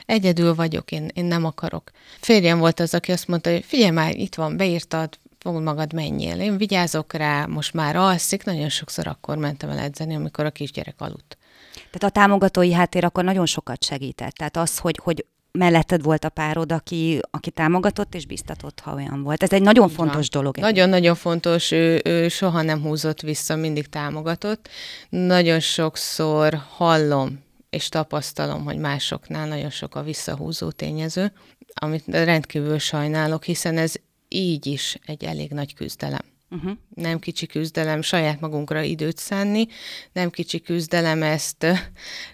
Egyedül 0.05 0.55
vagyok, 0.55 0.91
én, 0.91 1.09
én 1.13 1.25
nem 1.25 1.45
akarok. 1.45 1.91
Férjem 2.19 2.59
volt 2.59 2.79
az, 2.79 2.93
aki 2.93 3.11
azt 3.11 3.27
mondta, 3.27 3.51
hogy 3.51 3.63
figyelj 3.65 3.91
már, 3.91 4.15
itt 4.15 4.35
van, 4.35 4.57
beírtad, 4.57 5.17
fogd 5.39 5.63
magad, 5.63 5.93
menjél. 5.93 6.39
Én 6.39 6.57
vigyázok 6.57 7.13
rá, 7.13 7.45
most 7.45 7.73
már 7.73 7.95
alszik, 7.95 8.43
nagyon 8.43 8.69
sokszor 8.69 9.07
akkor 9.07 9.37
mentem 9.37 9.69
el 9.69 9.79
edzeni, 9.79 10.15
amikor 10.15 10.45
a 10.45 10.51
kisgyerek 10.51 10.95
aludt. 10.97 11.37
Tehát 11.73 12.03
a 12.03 12.09
támogatói 12.09 12.73
háttér 12.73 13.05
akkor 13.05 13.23
nagyon 13.23 13.45
sokat 13.45 13.83
segített. 13.83 14.33
Tehát 14.33 14.57
az, 14.57 14.77
hogy, 14.77 14.99
hogy 15.03 15.25
melletted 15.51 16.01
volt 16.01 16.25
a 16.25 16.29
párod, 16.29 16.71
aki, 16.71 17.19
aki 17.31 17.51
támogatott 17.51 18.15
és 18.15 18.25
biztatott, 18.25 18.79
ha 18.79 18.93
olyan 18.93 19.23
volt. 19.23 19.43
Ez 19.43 19.53
egy 19.53 19.61
nagyon 19.61 19.89
Így 19.89 19.95
fontos 19.95 20.27
van. 20.31 20.41
dolog. 20.41 20.57
Nagyon-nagyon 20.57 21.15
fontos, 21.15 21.71
ő, 21.71 22.01
ő 22.03 22.27
soha 22.27 22.61
nem 22.61 22.81
húzott 22.81 23.21
vissza, 23.21 23.55
mindig 23.55 23.87
támogatott. 23.87 24.69
Nagyon 25.09 25.59
sokszor 25.59 26.61
hallom 26.69 27.42
és 27.73 27.89
tapasztalom, 27.89 28.63
hogy 28.63 28.77
másoknál 28.77 29.47
nagyon 29.47 29.69
sok 29.69 29.95
a 29.95 30.03
visszahúzó 30.03 30.71
tényező, 30.71 31.31
amit 31.73 32.03
rendkívül 32.07 32.79
sajnálok, 32.79 33.43
hiszen 33.43 33.77
ez 33.77 33.93
így 34.27 34.65
is 34.65 34.97
egy 35.05 35.23
elég 35.23 35.51
nagy 35.51 35.73
küzdelem. 35.73 36.31
Uh-huh. 36.49 36.71
Nem 36.95 37.19
kicsi 37.19 37.45
küzdelem 37.45 38.01
saját 38.01 38.39
magunkra 38.39 38.81
időt 38.81 39.17
szánni, 39.17 39.67
nem 40.11 40.29
kicsi 40.29 40.61
küzdelem 40.61 41.23
ezt 41.23 41.65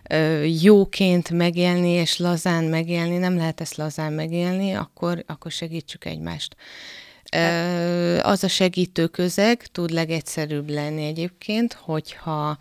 ö, 0.10 0.43
jóként 0.43 1.29
megélni 1.29 1.89
és 1.89 2.17
lazán 2.17 2.63
megélni, 2.63 3.17
nem 3.17 3.36
lehet 3.36 3.62
ezt 3.62 3.75
lazán 3.75 4.13
megélni, 4.13 4.74
akkor, 4.74 5.24
akkor 5.27 5.51
segítsük 5.51 6.05
egymást. 6.05 6.55
Ö, 7.36 8.19
az 8.19 8.43
a 8.43 8.48
segítő 8.48 9.08
közeg 9.08 9.67
tud 9.67 9.89
legegyszerűbb 9.91 10.69
lenni 10.69 11.05
egyébként, 11.05 11.74
hogyha 11.74 12.58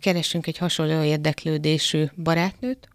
keresünk 0.00 0.46
egy 0.46 0.58
hasonló 0.58 1.02
érdeklődésű 1.02 2.04
barátnőt, 2.16 2.88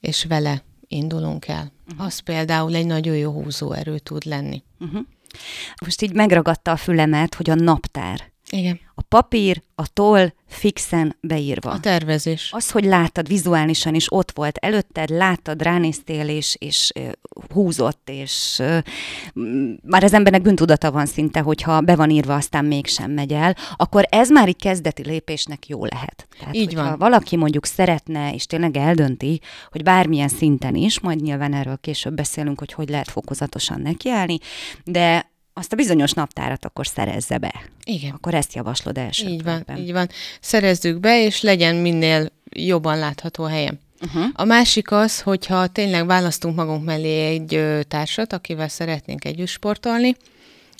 és 0.00 0.24
vele 0.24 0.62
indulunk 0.88 1.48
el. 1.48 1.72
Uh-huh. 1.90 2.06
Az 2.06 2.18
például 2.18 2.74
egy 2.74 2.86
nagyon 2.86 3.16
jó 3.16 3.32
húzóerő 3.32 3.98
tud 3.98 4.24
lenni. 4.24 4.62
Uh-huh. 4.78 5.00
Most 5.84 6.02
így 6.02 6.14
megragadta 6.14 6.70
a 6.70 6.76
fülemet, 6.76 7.34
hogy 7.34 7.50
a 7.50 7.54
naptár. 7.54 8.32
Igen. 8.50 8.80
Papír, 9.08 9.62
a 9.74 9.92
toll 9.92 10.32
fixen 10.46 11.16
beírva. 11.20 11.70
A 11.70 11.80
tervezés. 11.80 12.50
Az, 12.52 12.70
hogy 12.70 12.84
láttad 12.84 13.28
vizuálisan 13.28 13.94
is 13.94 14.12
ott 14.12 14.30
volt 14.30 14.56
előtted, 14.56 15.08
láttad, 15.08 15.62
ránéztél, 15.62 16.28
és, 16.28 16.56
és 16.58 16.92
húzott, 17.52 18.08
és 18.10 18.62
már 19.82 20.04
az 20.04 20.12
embernek 20.12 20.42
bűntudata 20.42 20.90
van 20.90 21.06
szinte, 21.06 21.40
hogyha 21.40 21.80
be 21.80 21.96
van 21.96 22.10
írva, 22.10 22.34
aztán 22.34 22.64
mégsem 22.64 23.10
megy 23.10 23.32
el, 23.32 23.56
akkor 23.76 24.06
ez 24.10 24.30
már 24.30 24.48
egy 24.48 24.56
kezdeti 24.56 25.02
lépésnek 25.02 25.68
jó 25.68 25.84
lehet. 25.84 26.28
Tehát, 26.38 26.54
Így 26.54 26.74
van. 26.74 26.98
valaki 26.98 27.36
mondjuk 27.36 27.66
szeretne, 27.66 28.34
és 28.34 28.46
tényleg 28.46 28.76
eldönti, 28.76 29.40
hogy 29.70 29.82
bármilyen 29.82 30.28
szinten 30.28 30.74
is, 30.74 31.00
majd 31.00 31.22
nyilván 31.22 31.54
erről 31.54 31.78
később 31.80 32.14
beszélünk, 32.14 32.58
hogy 32.58 32.72
hogy 32.72 32.88
lehet 32.88 33.10
fokozatosan 33.10 33.80
nekiállni, 33.80 34.38
de 34.84 35.36
azt 35.58 35.72
a 35.72 35.76
bizonyos 35.76 36.12
naptárat 36.12 36.64
akkor 36.64 36.86
szerezze 36.86 37.38
be. 37.38 37.62
Igen. 37.84 38.10
Akkor 38.10 38.34
ezt 38.34 38.54
javaslod 38.54 38.98
első. 38.98 39.28
Így 39.28 39.42
van, 39.42 39.64
így 39.76 39.92
van. 39.92 40.08
Szerezzük 40.40 41.00
be, 41.00 41.22
és 41.22 41.40
legyen 41.40 41.76
minél 41.76 42.28
jobban 42.50 42.98
látható 42.98 43.44
helyen. 43.44 43.80
Uh-huh. 44.00 44.24
A 44.32 44.44
másik 44.44 44.92
az, 44.92 45.20
hogyha 45.20 45.66
tényleg 45.66 46.06
választunk 46.06 46.56
magunk 46.56 46.84
mellé 46.84 47.26
egy 47.26 47.54
ö, 47.54 47.82
társat, 47.82 48.32
akivel 48.32 48.68
szeretnénk 48.68 49.24
együtt 49.24 49.46
sportolni, 49.46 50.16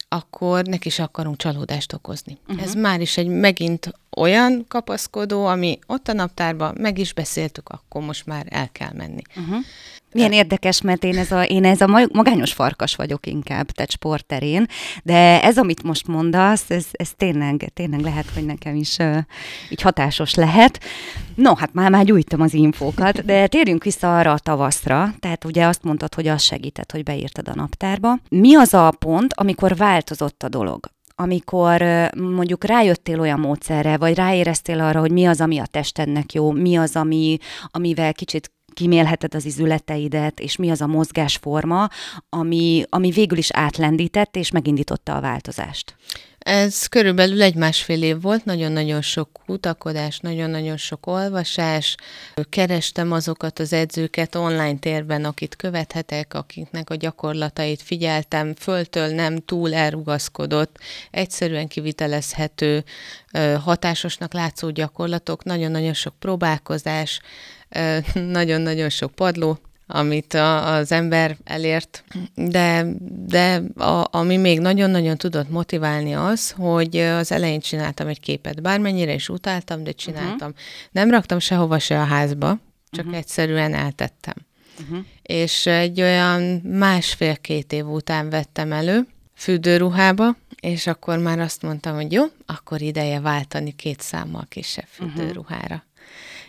akkor 0.09 0.65
neki 0.65 0.89
is 0.89 0.99
akarunk 0.99 1.37
csalódást 1.37 1.93
okozni. 1.93 2.39
Uh-huh. 2.49 2.65
Ez 2.65 2.75
már 2.75 3.01
is 3.01 3.17
egy 3.17 3.27
megint 3.27 3.93
olyan 4.17 4.65
kapaszkodó, 4.69 5.47
ami 5.47 5.79
ott 5.87 6.09
a 6.09 6.13
naptárban 6.13 6.75
meg 6.79 6.99
is 6.99 7.13
beszéltük, 7.13 7.69
akkor 7.69 8.03
most 8.03 8.27
már 8.27 8.47
el 8.49 8.69
kell 8.73 8.93
menni. 8.95 9.23
Uh-huh. 9.37 9.65
Milyen 10.13 10.33
érdekes, 10.33 10.81
mert 10.81 11.05
én 11.05 11.19
ez, 11.19 11.33
a, 11.33 11.43
én 11.43 11.65
ez 11.65 11.81
a 11.81 12.07
magányos 12.13 12.53
farkas 12.53 12.95
vagyok 12.95 13.27
inkább, 13.27 13.71
tehát 13.71 13.91
sportterén, 13.91 14.67
de 15.03 15.43
ez, 15.43 15.59
amit 15.59 15.83
most 15.83 16.07
mondasz, 16.07 16.71
ez, 16.71 16.87
ez 16.93 17.11
tényleg, 17.17 17.71
tényleg 17.75 18.01
lehet, 18.01 18.31
hogy 18.35 18.45
nekem 18.45 18.75
is 18.75 18.97
uh, 18.97 19.19
így 19.71 19.83
hatásos 19.83 20.35
lehet. 20.35 20.81
No, 21.35 21.55
hát 21.55 21.73
már, 21.73 21.91
már 21.91 22.05
gyújtom 22.05 22.41
az 22.41 22.55
infókat, 22.55 23.25
de 23.25 23.47
térjünk 23.47 23.85
vissza 23.85 24.19
arra 24.19 24.33
a 24.33 24.39
tavaszra, 24.39 25.15
tehát 25.21 25.45
ugye 25.45 25.67
azt 25.67 25.83
mondtad, 25.83 26.15
hogy 26.15 26.27
az 26.27 26.43
segített, 26.43 26.93
hogy 26.93 27.03
beírtad 27.03 27.49
a 27.49 27.55
naptárba. 27.55 28.19
Mi 28.29 28.57
az 28.57 28.75
a 28.75 28.93
pont, 28.99 29.33
amikor 29.37 29.77
változott 29.77 30.43
a 30.43 30.49
dolog? 30.49 30.87
Amikor 31.21 31.83
mondjuk 32.17 32.65
rájöttél 32.65 33.21
olyan 33.21 33.41
módszerre, 33.41 33.97
vagy 33.97 34.15
ráéreztél 34.15 34.81
arra, 34.81 35.01
hogy 35.01 35.13
mi 35.13 35.27
az, 35.27 35.41
ami 35.41 35.59
a 35.59 35.67
testednek 35.67 36.33
jó, 36.33 36.51
mi 36.51 36.77
az, 36.77 36.97
ami, 36.97 37.39
amivel 37.71 38.15
kicsit 38.15 38.53
kimélheted 38.75 39.35
az 39.35 39.45
izületeidet, 39.45 40.41
és 40.41 40.57
mi 40.57 40.71
az 40.71 40.81
a 40.81 40.87
mozgásforma, 40.87 41.89
ami, 42.29 42.85
ami 42.89 43.11
végül 43.11 43.39
is 43.39 43.51
átlendített, 43.51 44.37
és 44.37 44.51
megindította 44.51 45.17
a 45.17 45.21
változást. 45.21 45.97
Ez 46.39 46.87
körülbelül 46.87 47.43
egy 47.43 47.55
másfél 47.55 48.03
év 48.03 48.21
volt, 48.21 48.45
nagyon-nagyon 48.45 49.03
sok 49.03 49.29
kutakodás, 49.47 50.19
nagyon-nagyon 50.19 50.77
sok 50.77 51.07
olvasás. 51.07 51.95
Kerestem 52.49 53.13
azokat 53.13 53.59
az 53.59 53.73
edzőket 53.73 54.35
online 54.35 54.79
térben, 54.79 55.25
akit 55.25 55.57
követhetek, 55.57 56.35
akiknek 56.35 56.91
a 56.91 56.95
gyakorlatait 56.95 57.83
figyeltem, 57.83 58.55
föltől 58.55 59.09
nem 59.09 59.37
túl 59.37 59.75
elrugaszkodott, 59.75 60.79
egyszerűen 61.11 61.69
kivitelezhető, 61.69 62.85
hatásosnak 63.61 64.33
látszó 64.33 64.71
gyakorlatok, 64.71 65.45
nagyon-nagyon 65.45 65.95
sok 65.95 66.15
próbálkozás, 66.19 67.21
nagyon-nagyon 68.15 68.89
sok 68.89 69.15
padló, 69.15 69.59
amit 69.91 70.35
a, 70.35 70.75
az 70.75 70.93
ember 70.93 71.37
elért, 71.45 72.05
de, 72.35 72.87
de 73.27 73.63
a, 73.77 74.09
ami 74.11 74.37
még 74.37 74.61
nagyon-nagyon 74.61 75.17
tudott 75.17 75.51
motiválni 75.51 76.15
az, 76.15 76.51
hogy 76.51 76.97
az 76.97 77.33
elején 77.33 77.61
csináltam 77.61 78.07
egy 78.07 78.21
képet, 78.21 78.63
bármennyire 78.63 79.15
is 79.15 79.29
utáltam, 79.29 79.83
de 79.85 79.93
csináltam. 79.93 80.49
Uh-huh. 80.49 80.65
Nem 80.91 81.11
raktam 81.11 81.39
sehova 81.39 81.79
se 81.79 82.01
a 82.01 82.05
házba, 82.05 82.59
csak 82.91 83.05
uh-huh. 83.05 83.19
egyszerűen 83.19 83.75
eltettem. 83.75 84.35
Uh-huh. 84.81 85.05
És 85.23 85.67
egy 85.67 86.01
olyan 86.01 86.43
másfél-két 86.65 87.73
év 87.73 87.87
után 87.87 88.31
vettem 88.31 88.73
elő 88.73 89.07
fürdőruhába, 89.35 90.37
és 90.61 90.87
akkor 90.87 91.19
már 91.19 91.39
azt 91.39 91.63
mondtam, 91.63 91.95
hogy 91.95 92.13
jó, 92.13 92.25
akkor 92.47 92.81
ideje 92.83 93.21
váltani 93.21 93.73
két 93.77 94.01
számmal 94.01 94.47
kisebb 94.49 94.87
fürdőruhára. 94.91 95.85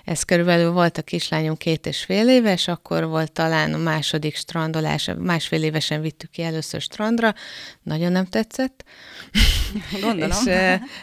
Ez 0.10 0.24
körülbelül 0.24 0.72
volt 0.72 0.98
a 0.98 1.02
kislányom 1.02 1.56
két 1.56 1.86
és 1.86 2.04
fél 2.04 2.30
éves, 2.30 2.68
akkor 2.68 3.08
volt 3.08 3.32
talán 3.32 3.74
a 3.74 3.78
második 3.78 4.36
strandolás, 4.36 5.10
másfél 5.18 5.64
évesen 5.64 6.02
vittük 6.02 6.30
ki 6.30 6.42
először 6.42 6.82
strandra, 6.82 7.34
nagyon 7.84 8.12
nem 8.12 8.26
tetszett. 8.26 8.84
Gondolom. 10.02 10.38
és, 10.48 10.54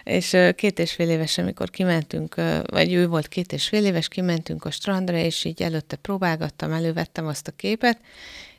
és 0.04 0.36
két 0.54 0.78
és 0.78 0.92
fél 0.92 1.10
évesen, 1.10 1.44
amikor 1.44 1.70
kimentünk, 1.70 2.34
vagy 2.66 2.92
ő 2.92 3.08
volt 3.08 3.28
két 3.28 3.52
és 3.52 3.68
fél 3.68 3.84
éves, 3.84 4.08
kimentünk 4.08 4.64
a 4.64 4.70
strandra, 4.70 5.16
és 5.16 5.44
így 5.44 5.62
előtte 5.62 5.96
próbálgattam, 5.96 6.72
elővettem 6.72 7.26
azt 7.26 7.48
a 7.48 7.52
képet, 7.52 8.00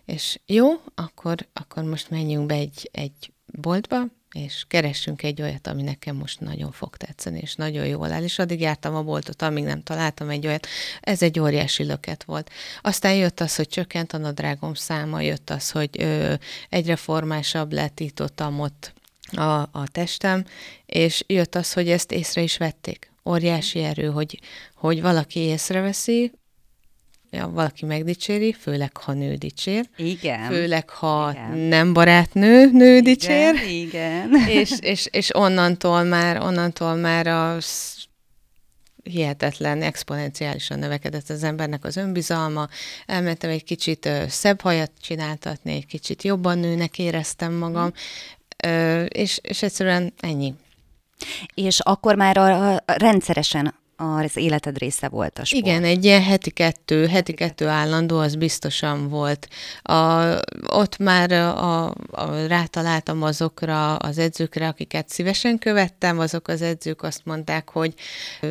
és 0.05 0.39
jó, 0.45 0.67
akkor, 0.95 1.35
akkor 1.53 1.83
most 1.83 2.09
menjünk 2.09 2.45
be 2.45 2.55
egy, 2.55 2.89
egy 2.91 3.31
boltba, 3.45 4.03
és 4.31 4.65
keressünk 4.67 5.23
egy 5.23 5.41
olyat, 5.41 5.67
ami 5.67 5.81
nekem 5.81 6.15
most 6.15 6.39
nagyon 6.39 6.71
fog 6.71 6.97
tetszeni, 6.97 7.39
és 7.39 7.55
nagyon 7.55 7.85
jól 7.85 8.11
áll. 8.11 8.23
És 8.23 8.39
addig 8.39 8.59
jártam 8.59 8.95
a 8.95 9.03
boltot, 9.03 9.41
amíg 9.41 9.63
nem 9.63 9.83
találtam 9.83 10.29
egy 10.29 10.47
olyat. 10.47 10.67
Ez 11.01 11.21
egy 11.21 11.39
óriási 11.39 11.83
löket 11.83 12.23
volt. 12.23 12.49
Aztán 12.81 13.15
jött 13.15 13.39
az, 13.39 13.55
hogy 13.55 13.67
csökkent 13.67 14.13
a 14.13 14.17
nadrágom 14.17 14.73
száma, 14.73 15.21
jött 15.21 15.49
az, 15.49 15.71
hogy 15.71 15.89
ö, 15.99 16.33
egyre 16.69 16.95
formásabb 16.95 17.73
lett 17.73 17.99
itt 17.99 18.21
ott, 18.21 18.41
ott 18.57 18.93
a, 19.31 19.59
a 19.61 19.87
testem, 19.91 20.45
és 20.85 21.23
jött 21.27 21.55
az, 21.55 21.73
hogy 21.73 21.89
ezt 21.89 22.11
észre 22.11 22.41
is 22.41 22.57
vették. 22.57 23.11
Óriási 23.25 23.83
erő, 23.83 24.07
hogy, 24.07 24.39
hogy 24.75 25.01
valaki 25.01 25.39
észreveszi, 25.39 26.31
ja, 27.29 27.49
valaki 27.49 27.85
megdicséri, 27.85 28.53
főleg 28.53 28.97
ha 28.97 29.13
nő 29.13 29.35
dicsér. 29.35 29.89
Igen. 29.97 30.49
Főleg 30.49 30.89
ha 30.89 31.31
igen. 31.31 31.57
nem 31.57 31.93
barátnő 31.93 32.71
nő 32.71 32.91
igen, 32.91 33.03
dicsér. 33.03 33.55
Igen. 33.69 34.35
És, 34.59 34.71
és, 34.79 35.07
és 35.11 35.35
onnantól 35.35 36.03
már, 36.03 36.41
onnantól 36.41 36.95
már 36.95 37.27
az 37.27 37.95
hihetetlen, 39.03 39.81
exponenciálisan 39.81 40.79
növekedett 40.79 41.29
az 41.29 41.43
embernek 41.43 41.85
az 41.85 41.95
önbizalma. 41.95 42.67
Elmentem 43.05 43.49
egy 43.49 43.63
kicsit 43.63 44.09
szebb 44.27 44.61
hajat 44.61 44.91
csináltatni, 45.01 45.73
egy 45.73 45.85
kicsit 45.85 46.23
jobban 46.23 46.57
nőnek 46.57 46.99
éreztem 46.99 47.53
magam, 47.53 47.91
és, 49.07 49.39
és 49.41 49.61
egyszerűen 49.63 50.13
ennyi. 50.19 50.53
És 51.53 51.79
akkor 51.79 52.15
már 52.15 52.37
a, 52.37 52.73
a 52.73 52.83
rendszeresen 52.85 53.73
az 53.97 54.37
életed 54.37 54.77
része 54.77 55.07
volt 55.09 55.39
a 55.39 55.45
sport. 55.45 55.65
Igen, 55.65 55.83
egy 55.83 56.05
ilyen 56.05 56.23
heti 56.23 56.49
kettő, 56.49 57.07
heti 57.07 57.33
kettő 57.33 57.67
állandó, 57.67 58.19
az 58.19 58.35
biztosan 58.35 59.09
volt. 59.09 59.47
A, 59.81 60.23
ott 60.67 60.97
már 60.97 61.31
a, 61.31 61.85
a, 61.85 61.93
rátaláltam 62.47 63.23
azokra 63.23 63.95
az 63.95 64.17
edzőkre, 64.17 64.67
akiket 64.67 65.09
szívesen 65.09 65.57
követtem, 65.57 66.19
azok 66.19 66.47
az 66.47 66.61
edzők 66.61 67.03
azt 67.03 67.21
mondták, 67.25 67.69
hogy 67.69 67.93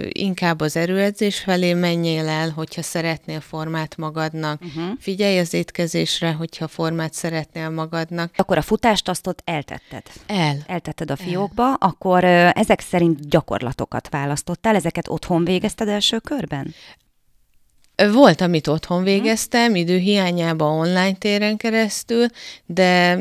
inkább 0.09 0.61
az 0.61 0.77
erőedzés 0.77 1.39
felé 1.39 1.75
menjél 1.75 2.29
el, 2.29 2.51
hogyha 2.51 2.83
szeretnél 2.83 3.41
formát 3.41 3.97
magadnak, 3.97 4.61
uh-huh. 4.63 4.85
figyelj 5.01 5.39
az 5.39 5.55
étkezésre, 5.55 6.33
hogyha 6.33 6.69
formát 6.69 7.13
szeretnél 7.13 7.71
magadnak. 7.71 8.33
Akkor 8.37 8.59
a 8.59 8.63
futást 8.63 9.09
azt 9.09 9.27
ott 9.27 9.43
eltetted. 9.45 10.03
El. 10.27 10.57
Eltetted 10.67 11.11
a 11.11 11.17
fiókba, 11.17 11.67
el. 11.67 11.77
akkor 11.79 12.25
ezek 12.25 12.81
szerint 12.81 13.29
gyakorlatokat 13.29 14.09
választottál, 14.09 14.75
ezeket 14.75 15.09
otthon 15.09 15.36
otthon 15.37 15.55
végezted 15.55 15.89
első 15.89 16.19
körben? 16.19 16.75
Volt, 18.13 18.41
amit 18.41 18.67
otthon 18.67 19.03
végeztem, 19.03 19.75
időhiányában 19.75 20.79
online 20.79 21.15
téren 21.15 21.57
keresztül, 21.57 22.27
de 22.67 23.19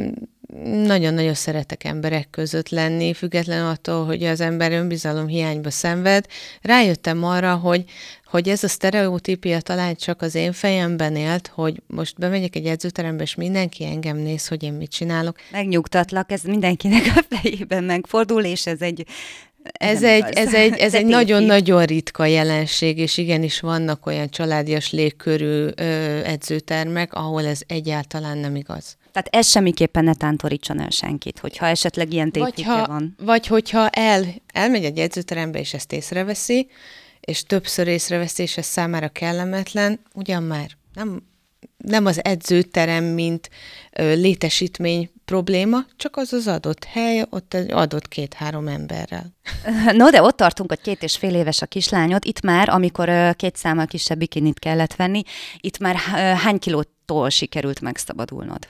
nagyon-nagyon 0.63 1.34
szeretek 1.34 1.84
emberek 1.84 2.30
között 2.30 2.69
lenni, 2.69 3.13
független 3.13 3.65
attól, 3.65 4.06
hogy 4.06 4.23
az 4.23 4.41
ember 4.41 4.71
önbizalom 4.71 5.28
hiányba 5.28 5.69
szenved. 5.69 6.25
Rájöttem 6.62 7.23
arra, 7.23 7.56
hogy, 7.56 7.84
hogy 8.25 8.49
ez 8.49 8.63
a 8.63 8.67
sztereotípia 8.67 9.62
talán 9.62 9.95
csak 9.95 10.21
az 10.21 10.36
én 10.36 10.51
fejemben 10.51 11.15
élt, 11.15 11.51
hogy 11.54 11.82
most 11.88 12.17
bemegyek 12.17 12.56
egy 12.56 12.65
edzőterembe, 12.65 13.23
és 13.23 13.36
mindenki 13.36 13.86
engem 13.86 14.17
néz, 14.17 14.47
hogy 14.47 14.63
én 14.63 14.73
mit 14.73 14.91
csinálok. 14.91 15.38
Megnyugtatlak, 15.51 16.32
ez 16.32 16.41
mindenkinek 16.41 17.13
a 17.15 17.36
fejében 17.36 17.84
megfordul, 17.84 18.43
és 18.43 18.65
ez 18.65 18.82
egy 18.82 19.06
ez 19.71 20.04
egy, 20.04 20.23
ez 20.34 20.54
egy, 20.63 20.78
ez 20.78 20.93
egy 20.93 21.06
nagyon-nagyon 21.06 21.86
ritka 21.86 22.25
jelenség, 22.25 22.97
és 22.97 23.17
igenis 23.17 23.60
vannak 23.60 24.06
olyan 24.06 24.30
családias 24.30 24.91
légkörű 24.91 25.65
ö, 25.75 25.84
edzőtermek, 26.23 27.13
ahol 27.13 27.45
ez 27.45 27.62
egyáltalán 27.67 28.38
nem 28.38 28.56
igaz. 28.56 28.97
Tehát 29.12 29.28
ez 29.32 29.47
semmiképpen 29.47 30.04
ne 30.04 30.13
tántorítson 30.13 30.80
el 30.80 30.89
senkit, 30.89 31.39
hogyha 31.39 31.65
esetleg 31.65 32.13
ilyen 32.13 32.32
tévhitje 32.32 32.86
van. 32.86 33.15
Vagy 33.23 33.47
hogyha 33.47 33.89
el, 33.89 34.25
elmegy 34.54 34.84
egy 34.84 34.97
edzőterembe, 34.97 35.60
és 35.60 35.73
ezt 35.73 35.93
észreveszi, 35.93 36.67
és 37.19 37.43
többször 37.43 37.88
észreveszi, 37.88 38.41
és 38.41 38.58
ez 38.58 38.65
számára 38.65 39.08
kellemetlen, 39.10 39.99
ugyan 40.13 40.43
már 40.43 40.69
nem 40.93 41.23
nem 41.86 42.06
az 42.06 42.24
edzőterem, 42.24 43.04
mint 43.04 43.50
létesítmény 43.93 45.10
probléma, 45.26 45.86
csak 45.95 46.17
az 46.17 46.34
az 46.34 46.48
adott 46.48 46.84
hely, 46.84 47.26
ott 47.30 47.54
egy 47.54 47.71
adott 47.71 48.08
két-három 48.08 48.67
emberrel. 48.67 49.34
No, 49.91 50.10
de 50.10 50.21
ott 50.21 50.38
tartunk, 50.38 50.69
hogy 50.69 50.82
két 50.82 51.04
és 51.04 51.17
fél 51.17 51.36
éves 51.36 51.62
a 51.62 51.65
kislányod. 51.65 52.26
Itt 52.26 52.41
már, 52.41 52.69
amikor 52.69 53.36
két 53.36 53.56
számmal 53.56 53.86
kisebb 53.86 54.17
bikinit 54.17 54.60
kellett 54.60 54.95
venni, 54.95 55.21
itt 55.60 55.78
már 55.78 55.95
hány 56.36 56.60
kilótól 56.60 57.30
sikerült 57.30 57.82
megszabadulnod? 57.82 58.67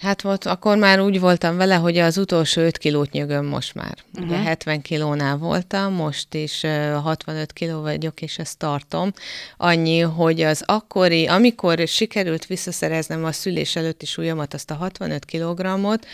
Hát 0.00 0.22
volt, 0.22 0.44
akkor 0.44 0.76
már 0.76 1.00
úgy 1.00 1.20
voltam 1.20 1.56
vele, 1.56 1.74
hogy 1.74 1.98
az 1.98 2.18
utolsó 2.18 2.60
5 2.60 2.78
kilót 2.78 3.10
nyögöm 3.10 3.46
most 3.46 3.74
már. 3.74 3.96
Uh-huh. 4.14 4.28
Ugye 4.28 4.38
70 4.38 4.80
kilónál 4.80 5.36
voltam, 5.36 5.92
most 5.92 6.34
is 6.34 6.60
65 7.02 7.52
kiló 7.52 7.80
vagyok, 7.80 8.22
és 8.22 8.38
ezt 8.38 8.58
tartom. 8.58 9.12
Annyi, 9.56 10.00
hogy 10.00 10.40
az 10.40 10.62
akkori, 10.66 11.26
amikor 11.26 11.82
sikerült 11.86 12.46
visszaszereznem 12.46 13.24
a 13.24 13.32
szülés 13.32 13.76
előtti 13.76 14.06
súlyomat, 14.06 14.54
azt 14.54 14.70
a 14.70 14.74
65 14.74 15.24
kilogramot, 15.24 16.06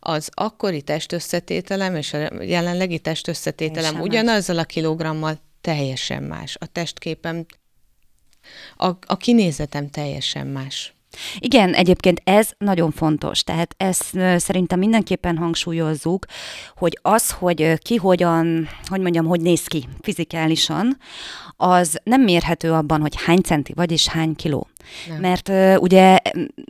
az 0.00 0.30
akkori 0.34 0.82
testösszetételem 0.82 1.96
és 1.96 2.12
a 2.12 2.42
jelenlegi 2.42 2.98
testösszetételem 2.98 4.00
ugyanazzal 4.00 4.58
a 4.58 4.64
kilogrammal 4.64 5.38
teljesen 5.60 6.22
más. 6.22 6.56
A 6.60 6.66
testképem, 6.66 7.46
a, 8.76 8.88
a 9.06 9.16
kinézetem 9.16 9.90
teljesen 9.90 10.46
más. 10.46 10.94
Igen, 11.38 11.74
egyébként 11.74 12.20
ez 12.24 12.50
nagyon 12.58 12.90
fontos, 12.90 13.42
tehát 13.42 13.74
ezt 13.76 14.18
szerintem 14.36 14.78
mindenképpen 14.78 15.36
hangsúlyozzuk, 15.36 16.26
hogy 16.76 16.98
az, 17.02 17.30
hogy 17.30 17.78
ki 17.82 17.96
hogyan, 17.96 18.68
hogy 18.86 19.00
mondjam, 19.00 19.26
hogy 19.26 19.40
néz 19.40 19.66
ki 19.66 19.88
fizikálisan, 20.00 20.98
az 21.56 22.00
nem 22.02 22.22
mérhető 22.22 22.72
abban, 22.72 23.00
hogy 23.00 23.14
hány 23.24 23.40
centi 23.40 23.72
vagy 23.72 23.92
és 23.92 24.08
hány 24.08 24.34
kiló. 24.34 24.68
Nem. 25.08 25.20
Mert 25.20 25.48
uh, 25.48 25.76
ugye, 25.80 26.18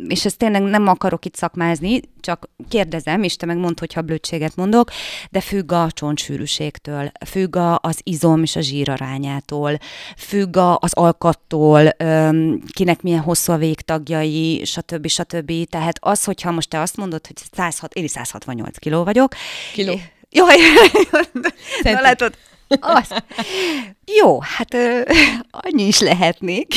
és 0.08 0.24
ezt 0.24 0.38
tényleg 0.38 0.62
nem 0.62 0.88
akarok 0.88 1.24
itt 1.24 1.36
szakmázni, 1.36 2.00
csak 2.20 2.48
kérdezem, 2.68 3.22
és 3.22 3.36
te 3.36 3.46
meg 3.46 3.56
mondd, 3.56 3.78
hogyha 3.78 4.02
blödséget 4.02 4.56
mondok, 4.56 4.90
de 5.30 5.40
függ 5.40 5.72
a 5.72 5.88
csontsűrűségtől, 5.90 7.12
függ 7.26 7.56
a, 7.56 7.78
az 7.82 8.00
izom 8.02 8.42
és 8.42 8.56
a 8.56 8.60
zsírarányától, 8.60 9.78
függ 10.16 10.56
a, 10.56 10.78
az 10.80 10.92
alkattól, 10.92 11.88
um, 12.04 12.60
kinek 12.72 13.02
milyen 13.02 13.20
hosszú 13.20 13.52
a 13.52 13.56
végtagjai, 13.56 14.64
stb. 14.64 15.06
stb. 15.06 15.52
Tehát 15.68 15.98
az, 16.00 16.24
hogyha 16.24 16.50
most 16.50 16.68
te 16.68 16.80
azt 16.80 16.96
mondod, 16.96 17.26
hogy 17.26 17.36
106, 17.52 17.94
én 17.94 18.08
168 18.08 18.78
kiló 18.78 19.04
vagyok. 19.04 19.34
Kiló. 19.72 20.00
Jaj, 20.30 20.56
na 21.82 22.00
látod, 22.00 22.34
az. 22.80 23.08
Jó, 24.04 24.40
hát 24.40 24.74
ö, 24.74 25.00
annyi 25.66 25.86
is 25.86 26.00
lehetnék. 26.00 26.74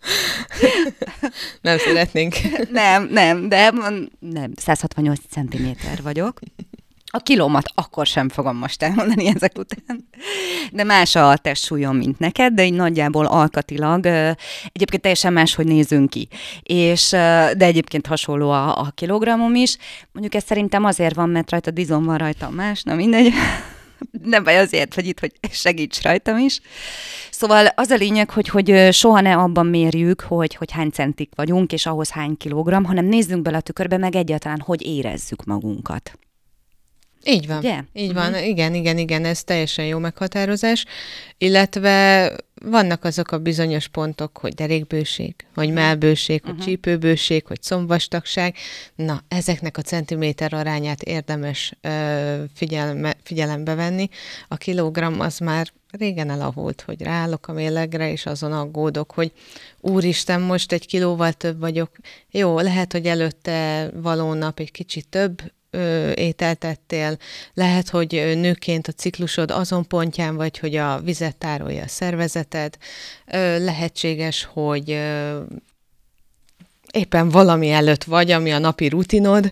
Nem 1.60 1.78
szeretnénk. 1.78 2.34
Nem, 2.70 3.08
nem, 3.10 3.48
de 3.48 3.70
nem, 4.18 4.52
168 4.56 5.20
cm 5.30 5.66
vagyok. 6.02 6.38
A 7.14 7.18
kilómat 7.18 7.64
akkor 7.74 8.06
sem 8.06 8.28
fogom 8.28 8.56
most 8.56 8.82
elmondani 8.82 9.26
ezek 9.26 9.58
után. 9.58 10.08
De 10.72 10.84
más 10.84 11.14
a 11.14 11.36
testsúlyom, 11.36 11.96
mint 11.96 12.18
neked, 12.18 12.52
de 12.52 12.64
így 12.64 12.72
nagyjából 12.72 13.26
alkatilag 13.26 14.06
egyébként 14.72 15.02
teljesen 15.02 15.32
más, 15.32 15.54
hogy 15.54 15.66
nézünk 15.66 16.10
ki. 16.10 16.28
És, 16.62 17.08
de 17.10 17.64
egyébként 17.64 18.06
hasonló 18.06 18.50
a, 18.50 18.78
a 18.78 18.90
kilogramom 18.94 19.54
is. 19.54 19.76
Mondjuk 20.12 20.34
ez 20.34 20.44
szerintem 20.44 20.84
azért 20.84 21.14
van, 21.14 21.28
mert 21.28 21.50
rajta 21.50 21.70
dizom 21.70 22.04
van 22.04 22.18
rajta 22.18 22.50
más, 22.50 22.82
na 22.82 22.94
mindegy 22.94 23.32
nem 24.22 24.44
baj 24.44 24.58
azért, 24.58 24.94
hogy 24.94 25.06
itt, 25.06 25.20
hogy 25.20 25.32
segíts 25.50 26.02
rajtam 26.02 26.38
is. 26.38 26.60
Szóval 27.30 27.66
az 27.66 27.90
a 27.90 27.96
lényeg, 27.96 28.30
hogy, 28.30 28.48
hogy 28.48 28.88
soha 28.92 29.20
ne 29.20 29.36
abban 29.36 29.66
mérjük, 29.66 30.20
hogy, 30.20 30.54
hogy 30.54 30.70
hány 30.70 30.90
centik 30.90 31.30
vagyunk, 31.34 31.72
és 31.72 31.86
ahhoz 31.86 32.10
hány 32.10 32.36
kilogramm, 32.36 32.84
hanem 32.84 33.04
nézzünk 33.04 33.42
bele 33.42 33.56
a 33.56 33.60
tükörbe, 33.60 33.96
meg 33.96 34.14
egyáltalán, 34.14 34.60
hogy 34.60 34.86
érezzük 34.86 35.44
magunkat. 35.44 36.18
Így 37.24 37.46
van. 37.46 37.58
Ugye? 37.58 37.80
Így 37.92 38.12
van. 38.14 38.30
Uh-huh. 38.32 38.48
Igen, 38.48 38.74
igen, 38.74 38.98
igen, 38.98 39.24
ez 39.24 39.44
teljesen 39.44 39.84
jó 39.84 39.98
meghatározás. 39.98 40.84
Illetve 41.38 42.32
vannak 42.64 43.04
azok 43.04 43.32
a 43.32 43.38
bizonyos 43.38 43.88
pontok, 43.88 44.38
hogy 44.38 44.54
derékbőség, 44.54 45.34
hogy 45.54 45.68
uh-huh. 45.68 45.82
melbőség, 45.82 46.42
hogy 46.42 46.50
uh-huh. 46.50 46.66
csípőbőség, 46.66 47.46
hogy 47.46 47.62
szomvastagság. 47.62 48.56
Na, 48.94 49.22
ezeknek 49.28 49.76
a 49.76 49.82
centiméter 49.82 50.54
arányát 50.54 51.02
érdemes 51.02 51.72
ö, 51.80 52.42
figyelme, 52.54 53.16
figyelembe 53.22 53.74
venni. 53.74 54.08
A 54.48 54.56
kilogramm 54.56 55.20
az 55.20 55.38
már 55.38 55.72
régen 55.90 56.30
elavult, 56.30 56.80
hogy 56.80 57.02
ráállok 57.02 57.48
a 57.48 57.52
mélegre, 57.52 58.10
és 58.10 58.26
azon 58.26 58.52
aggódok, 58.52 59.12
hogy 59.12 59.32
úristen, 59.80 60.40
most 60.40 60.72
egy 60.72 60.86
kilóval 60.86 61.32
több 61.32 61.60
vagyok. 61.60 61.90
Jó, 62.30 62.58
lehet, 62.58 62.92
hogy 62.92 63.06
előtte 63.06 63.90
való 63.94 64.32
nap 64.32 64.60
egy 64.60 64.70
kicsit 64.70 65.08
több 65.08 65.42
ö, 65.74 66.10
ételt 66.14 66.64
lehet, 67.54 67.88
hogy 67.88 68.32
nőként 68.36 68.88
a 68.88 68.92
ciklusod 68.92 69.50
azon 69.50 69.86
pontján 69.86 70.36
vagy, 70.36 70.58
hogy 70.58 70.76
a 70.76 71.00
vizet 71.00 71.36
tárolja 71.36 71.82
a 71.82 71.88
szervezeted, 71.88 72.76
ö, 73.26 73.64
lehetséges, 73.64 74.44
hogy 74.52 74.90
ö, 74.90 75.40
éppen 76.92 77.28
valami 77.28 77.70
előtt 77.70 78.04
vagy, 78.04 78.30
ami 78.30 78.52
a 78.52 78.58
napi 78.58 78.88
rutinod, 78.88 79.50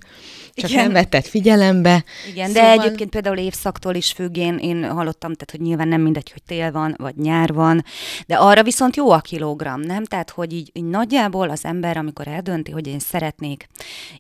csak 0.54 0.70
Igen. 0.70 0.82
nem 0.82 0.92
vetted 0.92 1.24
figyelembe. 1.24 2.04
Igen, 2.30 2.50
szóval... 2.50 2.76
de 2.76 2.82
egyébként 2.82 3.10
például 3.10 3.36
évszaktól 3.36 3.94
is 3.94 4.12
függ, 4.12 4.36
én, 4.36 4.58
én 4.58 4.84
hallottam, 4.84 5.32
tehát 5.32 5.50
hogy 5.50 5.60
nyilván 5.60 5.88
nem 5.88 6.00
mindegy, 6.00 6.30
hogy 6.32 6.42
tél 6.42 6.72
van, 6.72 6.94
vagy 6.98 7.16
nyár 7.16 7.52
van, 7.52 7.84
de 8.26 8.36
arra 8.36 8.62
viszont 8.62 8.96
jó 8.96 9.10
a 9.10 9.20
kilogram, 9.20 9.80
nem? 9.80 10.04
Tehát, 10.04 10.30
hogy 10.30 10.52
így, 10.52 10.70
így 10.72 10.84
nagyjából 10.84 11.50
az 11.50 11.64
ember, 11.64 11.96
amikor 11.96 12.28
eldönti, 12.28 12.70
hogy 12.70 12.86
én 12.86 12.98
szeretnék 12.98 13.68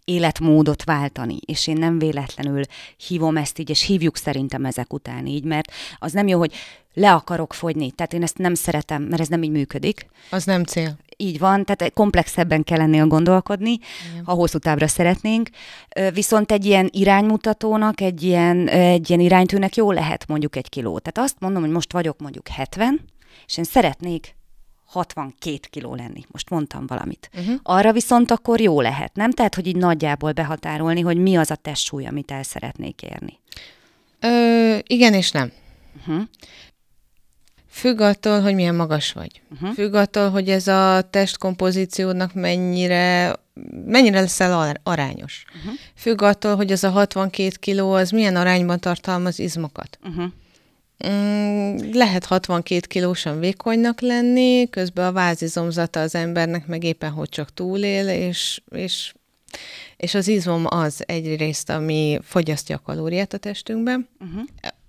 életmódot 0.04 0.84
váltani, 0.84 1.38
és 1.46 1.66
én 1.66 1.76
nem 1.76 1.98
véletlenül 1.98 2.62
hívom 3.06 3.36
ezt 3.36 3.58
így, 3.58 3.70
és 3.70 3.82
hívjuk 3.82 4.16
szerintem 4.16 4.64
ezek 4.64 4.92
után 4.92 5.26
így, 5.26 5.44
mert 5.44 5.72
az 5.98 6.12
nem 6.12 6.28
jó, 6.28 6.38
hogy 6.38 6.52
le 6.94 7.12
akarok 7.12 7.54
fogyni. 7.54 7.90
Tehát 7.90 8.12
én 8.12 8.22
ezt 8.22 8.38
nem 8.38 8.54
szeretem, 8.54 9.02
mert 9.02 9.20
ez 9.20 9.28
nem 9.28 9.42
így 9.42 9.50
működik. 9.50 10.06
Az 10.30 10.44
nem 10.44 10.64
cél. 10.64 10.96
Így 11.20 11.38
van, 11.38 11.64
tehát 11.64 11.92
komplexebben 11.92 12.64
kell 12.64 12.80
ennél 12.80 13.06
gondolkodni, 13.06 13.70
Igen. 13.70 14.24
ha 14.24 14.32
hosszú 14.32 14.58
távra 14.58 14.86
szeretnénk. 14.86 15.48
Viszont 16.12 16.52
egy 16.52 16.64
ilyen 16.64 16.88
iránymutatónak, 16.92 18.00
egy 18.00 18.22
ilyen, 18.22 18.68
egy 18.68 19.08
ilyen 19.08 19.20
iránytűnek 19.20 19.76
jó 19.76 19.92
lehet 19.92 20.26
mondjuk 20.28 20.56
egy 20.56 20.68
kiló. 20.68 20.98
Tehát 20.98 21.30
azt 21.30 21.40
mondom, 21.40 21.62
hogy 21.62 21.70
most 21.70 21.92
vagyok 21.92 22.20
mondjuk 22.20 22.48
70, 22.48 23.00
és 23.46 23.56
én 23.56 23.64
szeretnék 23.64 24.34
62 24.86 25.58
kiló 25.70 25.94
lenni. 25.94 26.24
Most 26.30 26.50
mondtam 26.50 26.86
valamit. 26.86 27.30
Uh-huh. 27.34 27.54
Arra 27.62 27.92
viszont 27.92 28.30
akkor 28.30 28.60
jó 28.60 28.80
lehet, 28.80 29.14
nem? 29.14 29.30
Tehát, 29.30 29.54
hogy 29.54 29.66
így 29.66 29.76
nagyjából 29.76 30.32
behatárolni, 30.32 31.00
hogy 31.00 31.16
mi 31.16 31.36
az 31.36 31.50
a 31.50 31.54
testsúly, 31.54 32.06
amit 32.06 32.30
el 32.30 32.42
szeretnék 32.42 33.02
érni. 33.02 33.38
Ö, 34.20 34.78
igen 34.86 35.14
és 35.14 35.30
nem. 35.30 35.52
Uh-huh. 35.98 36.22
Függ 37.70 38.00
attól, 38.00 38.40
hogy 38.40 38.54
milyen 38.54 38.74
magas 38.74 39.12
vagy. 39.12 39.42
Uh-huh. 39.52 39.74
Függ 39.74 39.94
attól, 39.94 40.30
hogy 40.30 40.48
ez 40.48 40.66
a 40.66 41.08
testkompozíciódnak 41.10 42.34
mennyire, 42.34 43.36
mennyire 43.84 44.20
leszel 44.20 44.78
arányos. 44.82 45.44
Uh-huh. 45.56 45.72
Függ 45.94 46.22
attól, 46.22 46.56
hogy 46.56 46.72
ez 46.72 46.84
a 46.84 46.90
62 46.90 47.48
kiló 47.60 47.92
az 47.92 48.10
milyen 48.10 48.36
arányban 48.36 48.80
tartalmaz 48.80 49.38
izmokat. 49.38 49.98
Uh-huh. 50.02 50.24
Mm, 51.08 51.76
lehet 51.92 52.24
62 52.24 52.86
kilósan 52.86 53.38
vékonynak 53.38 54.00
lenni, 54.00 54.70
közben 54.70 55.06
a 55.06 55.12
vázizomzata 55.12 56.00
az 56.00 56.14
embernek 56.14 56.66
meg 56.66 56.84
éppen 56.84 57.10
hogy 57.10 57.28
csak 57.28 57.54
túlél, 57.54 58.08
és, 58.08 58.60
és, 58.70 59.12
és 59.96 60.14
az 60.14 60.28
izom 60.28 60.64
az 60.68 61.02
egyrészt, 61.06 61.70
ami 61.70 62.18
fogyasztja 62.22 62.76
a 62.76 62.82
kalóriát 62.84 63.32
a 63.32 63.38
testünkben, 63.38 64.08
uh-huh. 64.20 64.42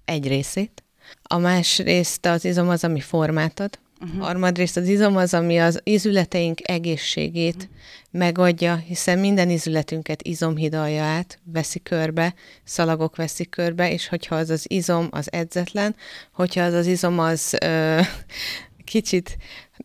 egy 0.06 0.28
részét, 0.28 0.84
a 1.24 1.38
másrészt 1.38 2.26
az 2.26 2.46
izom 2.46 2.70
az, 2.70 2.84
ami 2.84 3.00
formát 3.00 3.60
ad, 3.60 3.80
uh-huh. 4.02 4.22
harmadrészt 4.22 4.78
az 4.78 4.88
izom 4.88 5.18
az, 5.18 5.34
ami 5.34 5.60
az 5.60 5.80
ízületeink 5.84 6.70
egészségét 6.70 7.56
uh-huh. 7.56 7.70
megadja, 8.12 8.76
hiszen 8.76 9.20
minden 9.20 9.50
ízületünket 9.50 10.24
izom 10.24 10.56
hidalja 10.56 11.04
át, 11.04 11.40
veszi 11.44 11.80
körbe, 11.80 12.34
szalagok 12.64 13.16
veszik 13.16 13.50
körbe, 13.50 13.92
és 13.92 14.08
hogyha 14.08 14.36
az 14.36 14.50
az 14.50 14.66
izom 14.68 15.08
az 15.12 15.32
edzetlen, 15.32 15.96
hogyha 16.32 16.64
az 16.64 16.74
az 16.74 16.88
izom 16.88 17.20
az 17.20 17.56
ö, 17.62 18.00
kicsit 18.84 19.38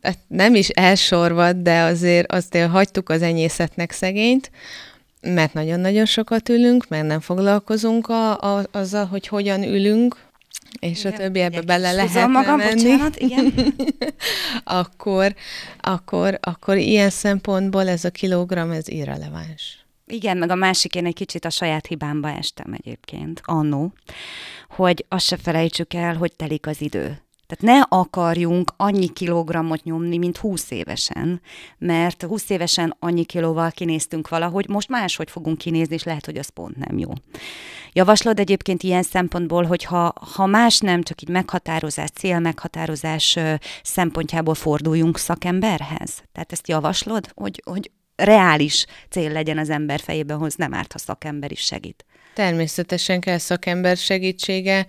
hát 0.03 0.19
nem 0.29 0.55
is 0.55 0.69
elsorvad, 0.69 1.57
de 1.57 1.81
azért 1.81 2.33
azért 2.33 2.71
hagytuk 2.71 3.09
az 3.09 3.23
enyészetnek 3.23 3.91
szegényt, 3.91 4.51
mert 5.21 5.53
nagyon-nagyon 5.53 6.05
sokat 6.05 6.49
ülünk, 6.49 6.89
mert 6.89 7.07
nem 7.07 7.21
foglalkozunk 7.21 8.09
a, 8.09 8.41
a, 8.41 8.67
azzal, 8.71 9.07
hogy 9.07 9.27
hogyan 9.27 9.63
ülünk, 9.63 10.26
és 10.79 10.99
igen, 10.99 11.13
a 11.13 11.17
többi 11.17 11.41
ebbe 11.41 11.61
bele 11.61 11.93
lehet 11.93 12.29
magam, 12.29 12.57
menni, 12.57 12.83
bocsánat, 12.83 13.17
igen. 13.17 13.55
akkor, 14.65 15.35
akkor, 15.81 16.39
akkor 16.43 16.77
ilyen 16.77 17.11
szempontból 17.11 17.89
ez 17.89 18.05
a 18.05 18.11
kilogram, 18.11 18.71
ez 18.71 18.89
irreleváns. 18.89 19.87
Igen, 20.07 20.37
meg 20.37 20.51
a 20.51 20.55
másik, 20.55 20.95
én 20.95 21.07
egy 21.07 21.15
kicsit 21.15 21.45
a 21.45 21.51
saját 21.51 21.87
hibámba 21.87 22.29
estem 22.29 22.73
egyébként, 22.73 23.41
annó, 23.45 23.93
hogy 24.69 25.05
azt 25.09 25.27
se 25.27 25.37
felejtsük 25.37 25.95
el, 25.95 26.17
hogy 26.17 26.33
telik 26.37 26.67
az 26.67 26.81
idő. 26.81 27.26
Tehát 27.47 27.79
ne 27.79 27.99
akarjunk 27.99 28.73
annyi 28.77 29.09
kilogrammot 29.09 29.83
nyomni, 29.83 30.19
mint 30.19 30.37
20 30.37 30.71
évesen, 30.71 31.41
mert 31.79 32.23
20 32.23 32.51
évesen 32.51 32.97
annyi 32.99 33.25
kilóval 33.25 33.71
kinéztünk 33.71 34.29
valahogy, 34.29 34.69
most 34.69 34.89
máshogy 34.89 35.31
fogunk 35.31 35.59
kinézni, 35.59 35.95
és 35.95 36.03
lehet, 36.03 36.27
hogy 36.27 36.37
az 36.37 36.49
pont 36.49 36.77
nem 36.77 36.99
jó. 36.99 37.11
Javaslod 37.93 38.39
egyébként 38.39 38.83
ilyen 38.83 39.03
szempontból, 39.03 39.65
hogy 39.65 39.85
ha, 39.85 40.13
ha 40.35 40.47
más 40.47 40.79
nem, 40.79 41.03
csak 41.03 41.23
így 41.23 41.29
meghatározás, 41.29 42.11
célmeghatározás 42.11 43.39
szempontjából 43.83 44.55
forduljunk 44.55 45.19
szakemberhez? 45.19 46.23
Tehát 46.33 46.53
ezt 46.53 46.69
javaslod, 46.69 47.31
hogy, 47.35 47.63
hogy 47.65 47.91
reális 48.17 48.87
cél 49.11 49.33
legyen 49.33 49.59
az 49.59 49.71
ember 49.71 50.01
fejében, 50.01 50.39
hoz 50.39 50.55
nem 50.55 50.75
árt, 50.75 50.93
ha 50.93 50.99
szakember 50.99 51.53
is 51.53 51.61
segít. 51.61 52.05
Természetesen 52.37 53.21
kell 53.21 53.39
szakember 53.39 53.97
segítsége 53.97 54.87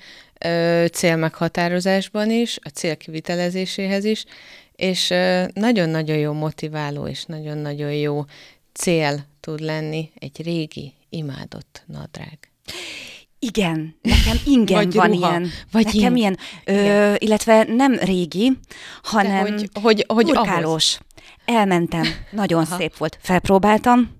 célmeghatározásban 0.91 2.31
is, 2.31 2.57
a 2.63 2.69
cél 2.69 2.97
kivitelezéséhez 2.97 4.03
is, 4.03 4.25
és 4.75 5.13
nagyon-nagyon 5.53 6.17
jó 6.17 6.33
motiváló 6.33 7.07
és 7.07 7.25
nagyon-nagyon 7.25 7.93
jó 7.93 8.25
cél 8.73 9.25
tud 9.39 9.59
lenni 9.59 10.11
egy 10.19 10.41
régi, 10.43 10.93
imádott 11.09 11.83
nadrág. 11.85 12.37
Igen, 13.39 13.95
nekem 14.01 14.37
ingyen 14.45 14.77
vagy 14.77 14.93
van 14.93 15.07
ruha, 15.07 15.29
ilyen. 15.29 15.49
Vagy 15.71 15.85
nekem 15.85 16.15
ilyen, 16.15 16.37
ö, 16.65 17.13
illetve 17.17 17.63
nem 17.63 17.93
régi, 17.93 18.51
hanem 19.03 19.45
hogy, 19.45 19.69
hogy, 19.81 20.05
hogy 20.07 20.29
urkálós. 20.29 20.97
elmentem, 21.45 22.03
nagyon 22.31 22.63
Aha. 22.63 22.77
szép 22.77 22.97
volt. 22.97 23.17
Felpróbáltam, 23.21 24.15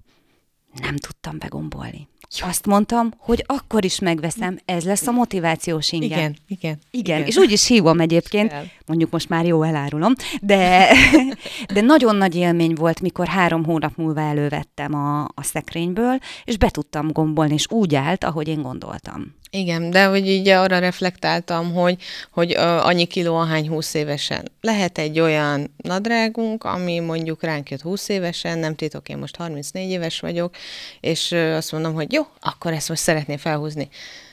nem 0.82 0.96
tudtam 0.96 1.38
begombolni. 1.38 2.08
Azt 2.30 2.66
mondtam, 2.66 3.14
hogy 3.18 3.44
akkor 3.48 3.86
is 3.86 4.00
megveszem, 4.00 4.60
ez 4.66 4.84
lesz 4.84 5.08
a 5.08 5.12
motivációs 5.12 5.92
ingem. 5.92 6.10
Igen, 6.10 6.36
igen. 6.48 6.80
Igen, 6.92 7.16
igen. 7.16 7.28
és 7.28 7.38
úgy 7.38 7.52
is 7.52 7.68
hívom 7.68 8.00
egyébként, 8.00 8.54
mondjuk 8.86 9.12
most 9.12 9.30
már 9.30 9.46
jó 9.46 9.64
elárulom, 9.64 10.14
de, 10.42 10.88
de 11.74 11.82
nagyon 11.82 12.16
nagy 12.16 12.36
élmény 12.36 12.74
volt, 12.74 13.02
mikor 13.02 13.28
három 13.28 13.66
hónap 13.66 13.96
múlva 13.96 14.22
elővettem 14.22 14.94
a, 14.94 15.24
a 15.24 15.44
szekrényből, 15.44 16.20
és 16.44 16.58
be 16.58 16.70
tudtam 16.70 17.12
gombolni, 17.12 17.54
és 17.54 17.66
úgy 17.70 17.96
állt, 17.96 18.24
ahogy 18.24 18.48
én 18.48 18.62
gondoltam. 18.62 19.36
Igen, 19.50 19.90
de 19.90 20.06
hogy 20.06 20.28
így 20.28 20.48
arra 20.48 20.80
reflektáltam, 20.80 21.74
hogy, 21.74 22.02
hogy 22.32 22.52
annyi 22.58 23.06
kiló 23.06 23.36
ahány 23.36 23.70
20 23.70 23.94
évesen. 23.94 24.52
Lehet 24.62 24.98
egy 24.98 25.20
olyan 25.20 25.76
nadrágunk, 25.78 26.64
ami 26.64 27.00
mondjuk 27.00 27.44
ránk 27.44 27.70
jött 27.70 27.82
20 27.82 28.10
évesen, 28.10 28.60
nem 28.60 28.76
titok, 28.76 29.10
én 29.10 29.18
most 29.18 29.36
34 29.36 29.90
éves 29.90 30.20
vagyok, 30.20 30.56
és 31.00 31.32
azt 31.32 31.72
mondom, 31.72 31.94
hogy 31.94 32.14
jó, 32.14 32.22
akkor 32.40 32.74
ezt 32.74 32.90
most 32.90 33.02
szeretném 33.02 33.38
felhúzni. 33.38 33.90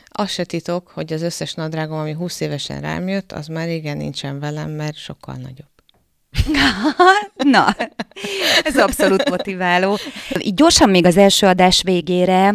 Az 0.09 0.31
se 0.31 0.45
titok, 0.45 0.89
hogy 0.89 1.13
az 1.13 1.23
összes 1.23 1.55
nadrágom, 1.55 1.99
ami 1.99 2.13
20 2.13 2.41
évesen 2.41 2.81
rám 2.81 3.09
jött, 3.09 3.33
az 3.33 3.47
már 3.47 3.69
igen 3.69 3.97
nincsen 3.97 4.41
velem, 4.41 4.71
mert 4.71 4.97
sokkal 4.97 5.35
nagyobb. 5.35 5.73
Na, 7.55 7.77
ez 8.65 8.79
abszolút 8.79 9.29
motiváló. 9.29 9.99
Így 10.39 10.55
gyorsan 10.55 10.91
még 10.91 11.05
az 11.05 11.17
első 11.17 11.47
adás 11.47 11.83
végére 11.83 12.55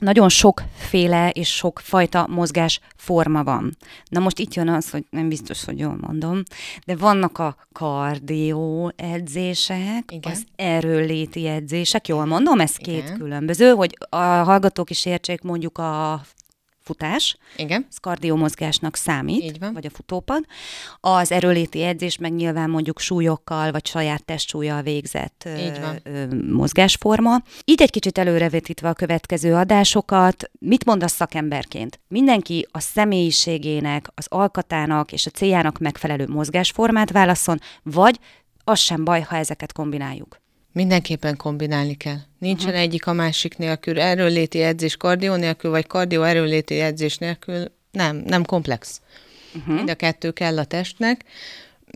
nagyon 0.00 0.28
sokféle 0.28 1.30
és 1.30 1.54
sokfajta 1.54 2.26
mozgás 2.28 2.80
forma 2.96 3.44
van. 3.44 3.76
Na 4.08 4.20
most 4.20 4.38
itt 4.38 4.54
jön 4.54 4.68
az, 4.68 4.90
hogy 4.90 5.04
nem 5.10 5.28
biztos, 5.28 5.64
hogy 5.64 5.78
jól 5.78 5.96
mondom, 6.00 6.42
de 6.86 6.96
vannak 6.96 7.38
a 7.38 7.56
kardió 7.72 8.92
edzések, 8.96 10.04
Igen. 10.12 10.32
az 10.32 10.44
erőléti 10.56 11.46
edzések, 11.46 12.08
jól 12.08 12.24
mondom, 12.24 12.60
ez 12.60 12.76
két 12.76 13.02
Igen. 13.02 13.18
különböző, 13.18 13.70
hogy 13.70 13.96
a 14.08 14.16
hallgatók 14.16 14.90
is 14.90 15.04
értsék 15.06 15.42
mondjuk 15.42 15.78
a 15.78 16.20
futás. 16.90 17.36
Igen. 17.56 17.86
Ez 17.90 17.96
kardiomozgásnak 17.98 18.96
számít, 18.96 19.42
Így 19.42 19.58
van. 19.58 19.72
vagy 19.72 19.86
a 19.86 19.90
futópad. 19.90 20.44
Az 21.00 21.32
erőléti 21.32 21.82
edzés 21.82 22.18
meg 22.18 22.32
nyilván 22.32 22.70
mondjuk 22.70 23.00
súlyokkal, 23.00 23.70
vagy 23.70 23.86
saját 23.86 24.24
testsúlyjal 24.24 24.82
végzett 24.82 25.48
Így 25.58 25.80
van. 25.80 26.00
Ö, 26.02 26.26
mozgásforma. 26.52 27.42
Így 27.64 27.82
egy 27.82 27.90
kicsit 27.90 28.18
előrevetítve 28.18 28.88
a 28.88 28.92
következő 28.92 29.54
adásokat, 29.54 30.50
mit 30.58 30.84
mondasz 30.84 31.12
szakemberként? 31.12 32.00
Mindenki 32.08 32.66
a 32.70 32.80
személyiségének, 32.80 34.08
az 34.14 34.26
alkatának 34.28 35.12
és 35.12 35.26
a 35.26 35.30
céljának 35.30 35.78
megfelelő 35.78 36.26
mozgásformát 36.28 37.10
válaszol, 37.10 37.56
vagy 37.82 38.18
az 38.64 38.78
sem 38.78 39.04
baj, 39.04 39.20
ha 39.20 39.36
ezeket 39.36 39.72
kombináljuk. 39.72 40.39
Mindenképpen 40.72 41.36
kombinálni 41.36 41.94
kell. 41.94 42.18
Nincsen 42.38 42.68
uh-huh. 42.68 42.82
egyik 42.82 43.06
a 43.06 43.12
másik 43.12 43.58
nélkül. 43.58 44.00
Erőléti 44.00 44.62
edzés 44.62 44.96
kardió 44.96 45.34
nélkül, 45.34 45.70
vagy 45.70 45.86
kardió 45.86 46.22
erőléti 46.22 46.80
edzés 46.80 47.18
nélkül. 47.18 47.72
Nem, 47.90 48.16
nem 48.16 48.44
komplex. 48.44 49.00
Uh-huh. 49.54 49.74
Mind 49.74 49.90
a 49.90 49.94
kettő 49.94 50.30
kell 50.30 50.58
a 50.58 50.64
testnek. 50.64 51.24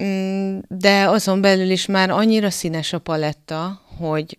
Mm, 0.02 0.58
de 0.68 1.08
azon 1.08 1.40
belül 1.40 1.70
is 1.70 1.86
már 1.86 2.10
annyira 2.10 2.50
színes 2.50 2.92
a 2.92 2.98
paletta, 2.98 3.82
hogy 3.96 4.38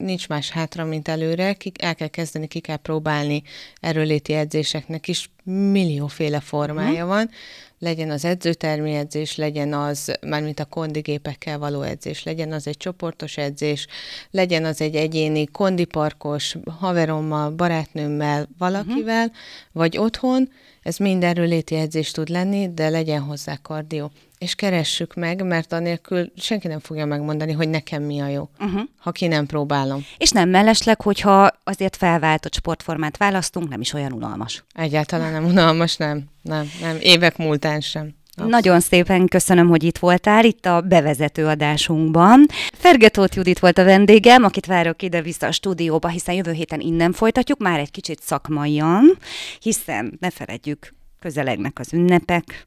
nincs 0.00 0.28
más 0.28 0.50
hátra, 0.50 0.84
mint 0.84 1.08
előre, 1.08 1.52
ki, 1.52 1.72
el 1.78 1.94
kell 1.94 2.08
kezdeni, 2.08 2.46
ki 2.46 2.60
kell 2.60 2.76
próbálni 2.76 3.42
erőléti 3.80 4.32
edzéseknek 4.32 5.08
is, 5.08 5.30
millióféle 5.44 6.40
formája 6.40 6.92
uh-huh. 6.92 7.08
van, 7.08 7.30
legyen 7.78 8.10
az 8.10 8.24
edzőtermi 8.24 8.94
edzés, 8.94 9.36
legyen 9.36 9.72
az, 9.72 10.18
mármint 10.26 10.60
a 10.60 10.64
kondigépekkel 10.64 11.58
való 11.58 11.82
edzés, 11.82 12.22
legyen 12.22 12.52
az 12.52 12.66
egy 12.66 12.76
csoportos 12.76 13.36
edzés, 13.36 13.86
legyen 14.30 14.64
az 14.64 14.80
egy 14.80 14.94
egyéni 14.94 15.46
kondiparkos, 15.46 16.56
haverommal, 16.78 17.50
barátnőmmel, 17.50 18.48
valakivel, 18.58 19.26
uh-huh. 19.26 19.36
vagy 19.72 19.98
otthon, 19.98 20.50
ez 20.82 20.96
mindenről 20.96 21.46
léti 21.46 21.74
edzés 21.74 22.10
tud 22.10 22.28
lenni, 22.28 22.74
de 22.74 22.88
legyen 22.88 23.20
hozzá 23.20 23.56
kardió. 23.62 24.10
És 24.40 24.54
keressük 24.54 25.14
meg, 25.14 25.44
mert 25.44 25.72
anélkül 25.72 26.32
senki 26.36 26.68
nem 26.68 26.78
fogja 26.78 27.06
megmondani, 27.06 27.52
hogy 27.52 27.68
nekem 27.68 28.02
mi 28.02 28.20
a 28.20 28.28
jó, 28.28 28.48
uh-huh. 28.58 28.80
ha 28.98 29.10
ki 29.12 29.26
nem 29.26 29.46
próbálom. 29.46 30.04
És 30.18 30.30
nem 30.30 30.48
mellesleg, 30.48 31.00
hogyha 31.00 31.50
azért 31.64 31.96
felváltott 31.96 32.54
sportformát 32.54 33.16
választunk, 33.16 33.68
nem 33.68 33.80
is 33.80 33.92
olyan 33.92 34.12
unalmas. 34.12 34.64
Egyáltalán 34.74 35.32
nem 35.32 35.44
unalmas, 35.44 35.96
nem. 35.96 36.24
Nem, 36.42 36.70
nem. 36.80 36.96
Évek 37.00 37.36
múltán 37.36 37.80
sem. 37.80 38.14
Abszolút. 38.30 38.50
Nagyon 38.50 38.80
szépen 38.80 39.26
köszönöm, 39.26 39.68
hogy 39.68 39.82
itt 39.82 39.98
voltál, 39.98 40.44
itt 40.44 40.66
a 40.66 40.80
bevezető 40.80 41.46
adásunkban. 41.46 42.46
Fergetót 42.72 43.34
Judit 43.34 43.58
volt 43.58 43.78
a 43.78 43.84
vendégem, 43.84 44.44
akit 44.44 44.66
várok 44.66 45.02
ide-vissza 45.02 45.46
a 45.46 45.52
stúdióba, 45.52 46.08
hiszen 46.08 46.34
jövő 46.34 46.52
héten 46.52 46.80
innen 46.80 47.12
folytatjuk, 47.12 47.58
már 47.58 47.78
egy 47.78 47.90
kicsit 47.90 48.20
szakmaian, 48.22 49.18
hiszen 49.60 50.16
ne 50.20 50.30
feledjük, 50.30 50.94
közelegnek 51.18 51.78
az 51.78 51.92
ünnepek, 51.92 52.64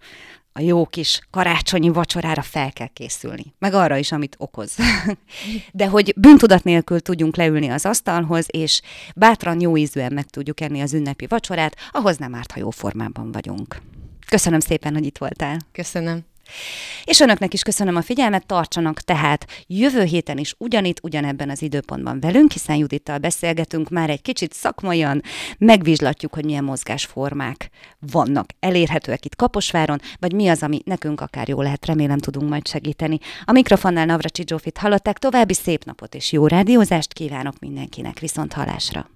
a 0.54 0.62
jó 0.62 0.86
kis 0.86 1.22
karácsonyi 1.32 1.90
vacsorára 1.90 2.42
fel 2.42 2.72
kell 2.72 2.88
készülni. 2.88 3.54
Meg 3.60 3.74
arra 3.74 3.98
is, 3.98 4.12
amit 4.12 4.36
okoz. 4.38 4.76
De 5.72 5.88
hogy 5.88 6.14
bűntudat 6.18 6.64
nélkül 6.64 7.00
tudjunk 7.00 7.36
leülni 7.36 7.68
az 7.68 7.86
asztalhoz, 7.86 8.46
és 8.50 8.82
bátran 9.16 9.62
jó 9.62 9.78
ízűen 9.78 10.14
meg 10.14 10.26
tudjuk 10.26 10.62
enni 10.62 10.82
az 10.82 10.94
ünnepi 10.94 11.28
vacsorát, 11.28 11.76
ahhoz 11.92 12.18
nem 12.18 12.36
árt, 12.36 12.52
ha 12.52 12.60
jó 12.60 12.70
formában 12.70 13.32
vagyunk. 13.32 13.82
Köszönöm 14.28 14.60
szépen, 14.60 14.94
hogy 14.94 15.06
itt 15.06 15.18
voltál. 15.18 15.60
Köszönöm. 15.72 16.26
És 17.04 17.20
önöknek 17.20 17.54
is 17.54 17.62
köszönöm 17.62 17.96
a 17.96 18.02
figyelmet, 18.02 18.46
tartsanak 18.46 19.00
tehát 19.02 19.46
jövő 19.68 20.04
héten 20.04 20.38
is 20.38 20.56
ugyanitt, 20.58 21.00
ugyanebben 21.04 21.50
az 21.50 21.62
időpontban 21.62 22.20
velünk, 22.20 22.52
hiszen 22.52 22.76
Judittal 22.76 23.18
beszélgetünk, 23.18 23.90
már 23.90 24.10
egy 24.10 24.22
kicsit 24.22 24.54
szakmaian 24.54 25.22
megvizslatjuk, 25.58 26.34
hogy 26.34 26.46
milyen 26.46 26.64
mozgásformák 26.64 27.70
vannak 28.12 28.50
elérhetőek 28.60 29.26
itt 29.26 29.36
Kaposváron, 29.36 30.00
vagy 30.20 30.34
mi 30.34 30.48
az, 30.48 30.64
ami 30.64 30.82
nekünk 30.86 31.22
akár 31.22 31.48
jó 31.48 31.62
lehet, 31.62 31.86
remélem 31.86 32.20
tudunk 32.20 32.50
majd 32.50 32.68
segíteni. 32.68 33.18
A 33.46 33.52
mikrofonnál 33.52 34.06
Navracsi 34.06 34.44
Zsófit 34.48 34.78
hallották, 34.78 35.18
további 35.18 35.54
szép 35.54 35.84
napot 35.84 36.16
és 36.16 36.32
jó 36.32 36.48
rádiózást 36.48 37.14
kívánok 37.14 37.60
mindenkinek, 37.60 38.20
viszont 38.20 38.54
halásra! 38.54 39.10